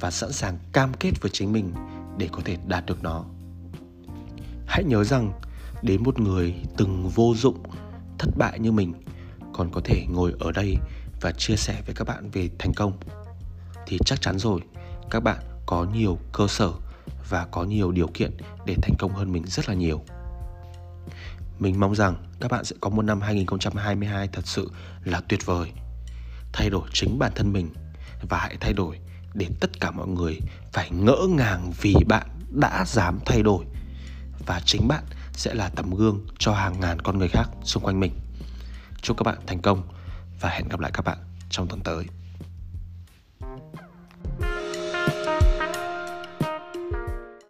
và 0.00 0.10
sẵn 0.10 0.32
sàng 0.32 0.58
cam 0.72 0.92
kết 0.94 1.12
với 1.20 1.30
chính 1.30 1.52
mình 1.52 1.72
để 2.18 2.28
có 2.32 2.42
thể 2.44 2.56
đạt 2.66 2.86
được 2.86 3.02
nó. 3.02 3.24
Hãy 4.66 4.84
nhớ 4.84 5.04
rằng 5.04 5.32
đến 5.82 6.02
một 6.02 6.20
người 6.20 6.54
từng 6.76 7.08
vô 7.08 7.34
dụng, 7.36 7.62
thất 8.18 8.30
bại 8.36 8.58
như 8.58 8.72
mình, 8.72 8.92
còn 9.52 9.70
có 9.72 9.80
thể 9.84 10.06
ngồi 10.08 10.34
ở 10.40 10.52
đây 10.52 10.76
và 11.20 11.32
chia 11.32 11.56
sẻ 11.56 11.82
với 11.86 11.94
các 11.94 12.04
bạn 12.04 12.30
về 12.30 12.48
thành 12.58 12.74
công 12.74 12.92
thì 13.86 13.98
chắc 14.04 14.20
chắn 14.20 14.38
rồi, 14.38 14.60
các 15.10 15.20
bạn 15.20 15.38
có 15.66 15.86
nhiều 15.94 16.18
cơ 16.32 16.46
sở 16.48 16.72
và 17.28 17.46
có 17.50 17.64
nhiều 17.64 17.92
điều 17.92 18.06
kiện 18.14 18.36
để 18.66 18.74
thành 18.82 18.94
công 18.98 19.12
hơn 19.12 19.32
mình 19.32 19.44
rất 19.46 19.68
là 19.68 19.74
nhiều. 19.74 20.04
Mình 21.58 21.80
mong 21.80 21.94
rằng 21.94 22.16
các 22.40 22.50
bạn 22.50 22.64
sẽ 22.64 22.76
có 22.80 22.90
một 22.90 23.02
năm 23.02 23.20
2022 23.20 24.28
thật 24.28 24.46
sự 24.46 24.70
là 25.04 25.20
tuyệt 25.28 25.46
vời. 25.46 25.72
Thay 26.52 26.70
đổi 26.70 26.88
chính 26.92 27.18
bản 27.18 27.32
thân 27.34 27.52
mình 27.52 27.70
và 28.28 28.38
hãy 28.38 28.56
thay 28.60 28.72
đổi 28.72 28.98
để 29.34 29.46
tất 29.60 29.80
cả 29.80 29.90
mọi 29.90 30.08
người 30.08 30.38
phải 30.72 30.90
ngỡ 30.90 31.26
ngàng 31.28 31.72
vì 31.80 31.94
bạn 32.08 32.26
đã 32.50 32.84
dám 32.86 33.18
thay 33.26 33.42
đổi 33.42 33.64
và 34.46 34.60
chính 34.64 34.88
bạn 34.88 35.04
sẽ 35.40 35.54
là 35.54 35.68
tấm 35.68 35.94
gương 35.94 36.26
cho 36.38 36.52
hàng 36.52 36.80
ngàn 36.80 37.00
con 37.02 37.18
người 37.18 37.28
khác 37.28 37.48
xung 37.64 37.82
quanh 37.82 38.00
mình. 38.00 38.12
Chúc 39.02 39.16
các 39.16 39.22
bạn 39.22 39.38
thành 39.46 39.62
công 39.62 39.82
và 40.40 40.48
hẹn 40.48 40.68
gặp 40.68 40.80
lại 40.80 40.90
các 40.94 41.04
bạn 41.04 41.18
trong 41.50 41.68
tuần 41.68 41.80
tới. 41.80 42.04